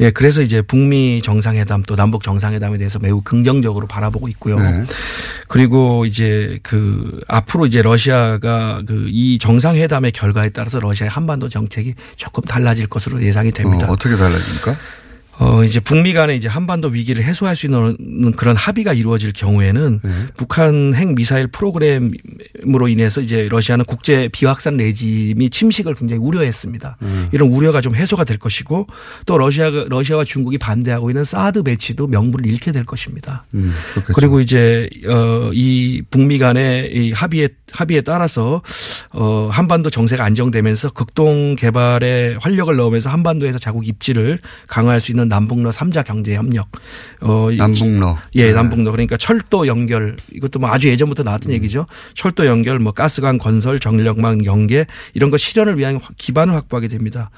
[0.00, 4.58] 예, 그래서 이제 북미 정상회담 또 남북 정상회담에 대해서 매우 긍정적으로 바라보고 있고요.
[4.58, 4.84] 네.
[5.48, 12.42] 그리고 이제 그 앞으로 이제 러시아가 그 이 정상회담의 결과에 따라서 러시아의 한반도 정책이 조금
[12.44, 13.88] 달라질 것으로 예상이 됩니다.
[13.88, 14.76] 어, 어떻게 달라집니까?
[15.38, 20.10] 어, 이제 북미 간에 이제 한반도 위기를 해소할 수 있는 그런 합의가 이루어질 경우에는 네.
[20.36, 26.96] 북한 핵 미사일 프로그램으로 인해서 이제 러시아는 국제 비확산 레짐이 침식을 굉장히 우려했습니다.
[27.02, 27.28] 음.
[27.32, 28.86] 이런 우려가 좀 해소가 될 것이고
[29.26, 33.44] 또 러시아가 러시아와 중국이 반대하고 있는 사드 배치도 명분을 잃게 될 것입니다.
[33.52, 33.74] 음.
[34.14, 38.62] 그리고 이제 어이 북미 간의 이 합의에 합의에 따라서
[39.10, 45.70] 어 한반도 정세가 안정되면서 극동 개발에 활력을 넣으면서 한반도에서 자국 입지를 강화할 수 있는 남북러
[45.70, 46.68] 3자 경제 협력.
[47.20, 48.18] 어 남북러.
[48.34, 48.52] 예, 네.
[48.52, 51.86] 남북로 그러니까 철도 연결 이것도 뭐 아주 예전부터 나왔던 얘기죠.
[52.14, 57.30] 철도 연결, 뭐 가스관 건설, 전력망 연계 이런 거 실현을 위한 기반을 확보하게 됩니다.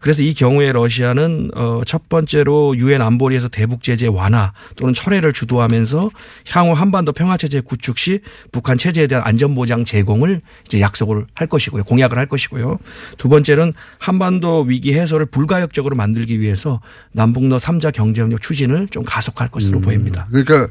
[0.00, 6.10] 그래서 이 경우에 러시아는 어첫 번째로 유엔 안보리에서 대북 제재 완화 또는 철회를 주도하면서
[6.50, 8.20] 향후 한반도 평화 체제 구축 시
[8.52, 11.84] 북한 체제에 대한 안전 보장 제공을 이제 약속을 할 것이고요.
[11.84, 12.78] 공약을 할 것이고요.
[13.18, 16.80] 두 번째는 한반도 위기 해소를 불가역적으로 만들기 위해서
[17.12, 20.26] 남북 러 3자 경제협력 추진을 좀 가속할 것으로 보입니다.
[20.30, 20.68] 그러니까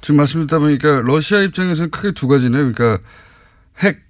[0.00, 2.72] 지금 말씀 듣다 보니까 러시아 입장에서는 크게 두 가지네요.
[2.72, 2.98] 그러니까
[3.78, 4.00] 핵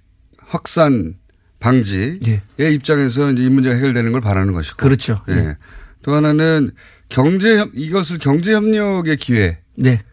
[0.45, 1.15] 확산
[1.59, 2.19] 방지의
[2.59, 4.77] 입장에서 이제 이 문제가 해결되는 걸 바라는 것이고.
[4.77, 5.21] 그렇죠.
[5.29, 5.33] 예.
[5.33, 5.57] 예.
[6.03, 6.71] 또 하나는
[7.09, 10.03] 경제 협- 이것을 경제 협력의 기회로 네.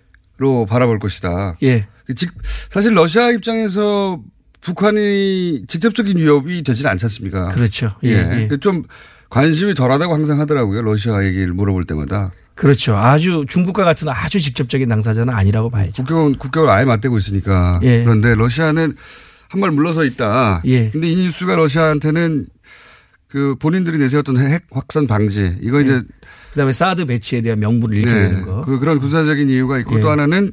[0.69, 1.57] 바라볼 것이다.
[1.63, 1.87] 예.
[2.17, 2.31] 즉
[2.71, 4.23] 사실 러시아 입장에서
[4.61, 7.49] 북한이 직접적인 위협이 되지는 않지 않습니까?
[7.49, 7.95] 그렇죠.
[8.05, 8.09] 예.
[8.11, 8.23] 예, 예.
[8.25, 8.85] 그러니까 좀
[9.33, 10.83] 관심이 덜하다고 항상 하더라고요.
[10.83, 12.33] 러시아 얘기를 물어볼 때마다.
[12.55, 12.95] 그렇죠.
[12.99, 15.93] 아주 중국과 같은 아주 직접적인 당사자는 아니라고 봐야죠.
[15.95, 17.81] 국경은 국경을 아예 맞대고 있으니까.
[17.83, 18.05] 예.
[18.05, 18.95] 그런데 러시아는
[19.49, 20.63] 한 발 물러서 있다.
[20.67, 20.91] 예.
[20.91, 22.47] 근데 이 뉴스가 러시아한테는
[23.29, 26.01] 그 본인들이 내세웠던 핵 확산 방지 이거 이제
[26.51, 28.41] 그다음에 사드 배치에 대한 명분을 잃게 네.
[28.43, 28.63] 거.
[28.67, 30.01] 그 그런 군사적인 이유가 있고 예.
[30.03, 30.53] 또 하나는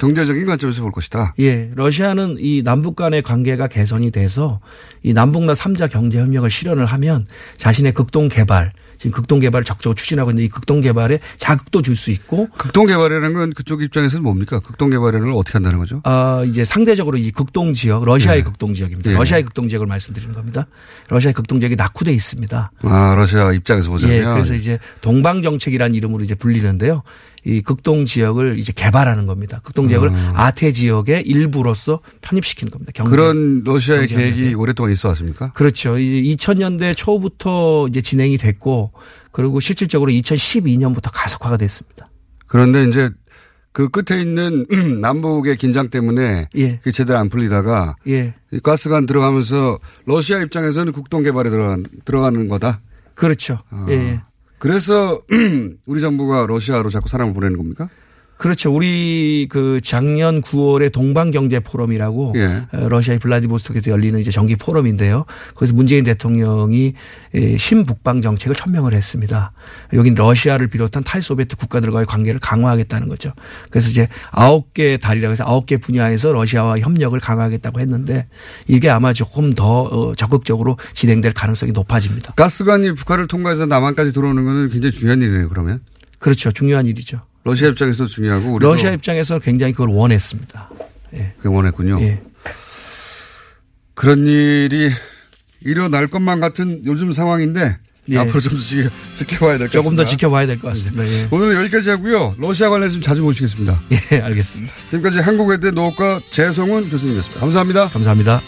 [0.00, 1.34] 경제적인 관점에서 볼 것이다.
[1.40, 4.60] 예, 러시아는 이 남북 간의 관계가 개선이 돼서
[5.02, 7.26] 이 남북나 3자 경제 협력을 실현을 하면
[7.58, 12.10] 자신의 극동 개발, 지금 극동 개발을 적극적으로 추진하고 있는데 이 극동 개발에 자극도 줄 수
[12.10, 14.60] 있고 극동 개발이라는 건 그쪽 입장에서는 뭡니까?
[14.60, 16.00] 극동 개발이라는 걸 어떻게 한다는 거죠?
[16.04, 18.42] 아, 이제 상대적으로 이 극동 지역, 러시아의 예.
[18.42, 19.10] 극동 지역입니다.
[19.10, 19.14] 예.
[19.14, 20.66] 러시아의 극동 지역을 말씀드리는 겁니다.
[21.08, 22.72] 러시아의 극동 지역이 낙후돼 있습니다.
[22.82, 24.16] 아, 러시아 입장에서 보자면.
[24.16, 27.02] 예, 그래서 이제 동방 정책이라는 이름으로 이제 불리는데요.
[27.44, 29.60] 이 극동 지역을 이제 개발하는 겁니다.
[29.64, 32.92] 극동 지역을 아태 지역의 일부로서 편입시키는 겁니다.
[32.94, 33.10] 경제.
[33.10, 35.52] 그런 러시아의 계획이 오랫동안 있어 왔습니까?
[35.52, 35.98] 그렇죠.
[35.98, 38.92] 이 2000년대 초부터 이제 진행이 됐고
[39.32, 42.08] 그리고 실질적으로 2012년부터 가속화가 됐습니다.
[42.46, 43.10] 그런데 이제
[43.72, 44.66] 그 끝에 있는
[45.00, 46.76] 남북의 긴장 때문에 예.
[46.78, 48.34] 그게 제대로 안 풀리다가 예.
[48.52, 52.80] 이 가스관 들어가면서 러시아 입장에서는 국동 개발에 들어간, 들어가는 거다.
[53.14, 53.58] 그렇죠.
[53.70, 53.86] 아.
[53.88, 54.20] 예, 예.
[54.60, 55.22] 그래서
[55.86, 57.88] 우리 정부가 러시아로 자꾸 사람을 보내는 겁니까?
[58.40, 58.74] 그렇죠.
[58.74, 62.62] 우리 그 작년 9월에 동방 경제 포럼이라고 예.
[62.72, 65.26] 어, 러시아의 블라디보스토크에서 열리는 이제 정기 포럼인데요.
[65.54, 66.94] 거기서 문재인 대통령이
[67.34, 69.52] 에, 신북방 정책을 천명을 했습니다.
[69.92, 73.30] 여긴 러시아를 비롯한 탈소비에트 국가들과의 관계를 강화하겠다는 거죠.
[73.68, 78.26] 그래서 이제 아홉 개 다리라고 해서 아홉 개 분야에서 러시아와 협력을 강화하겠다고 했는데
[78.66, 82.32] 이게 아마 조금 더 어, 적극적으로 진행될 가능성이 높아집니다.
[82.36, 85.80] 가스관이 북한을 통과해서 남한까지 들어오는 거는 굉장히 중요한 일이네요, 그러면.
[86.18, 86.50] 그렇죠.
[86.52, 87.20] 중요한 일이죠.
[87.44, 90.70] 러시아 입장에서도 중요하고 러시아 입장에서 굉장히 그걸 원했습니다.
[91.38, 91.98] 그게 원했군요.
[92.02, 92.20] 예.
[93.94, 94.90] 그런 일이
[95.62, 97.78] 일어날 것만 같은 요즘 상황인데
[98.08, 98.18] 예.
[98.18, 99.72] 앞으로 좀 지, 지켜봐야 될 것 같습니다.
[99.72, 101.04] 조금 더 지켜봐야 될 것 같습니다.
[101.06, 101.28] 예.
[101.30, 102.34] 오늘 여기까지 하고요.
[102.38, 103.80] 러시아 관련해서 좀 자주 모시겠습니다.
[104.12, 104.72] 예, 알겠습니다.
[104.86, 107.40] 지금까지 한국외대 노학과 재성훈 교수님이었습니다.
[107.40, 107.88] 감사합니다.
[107.88, 108.40] 감사합니다.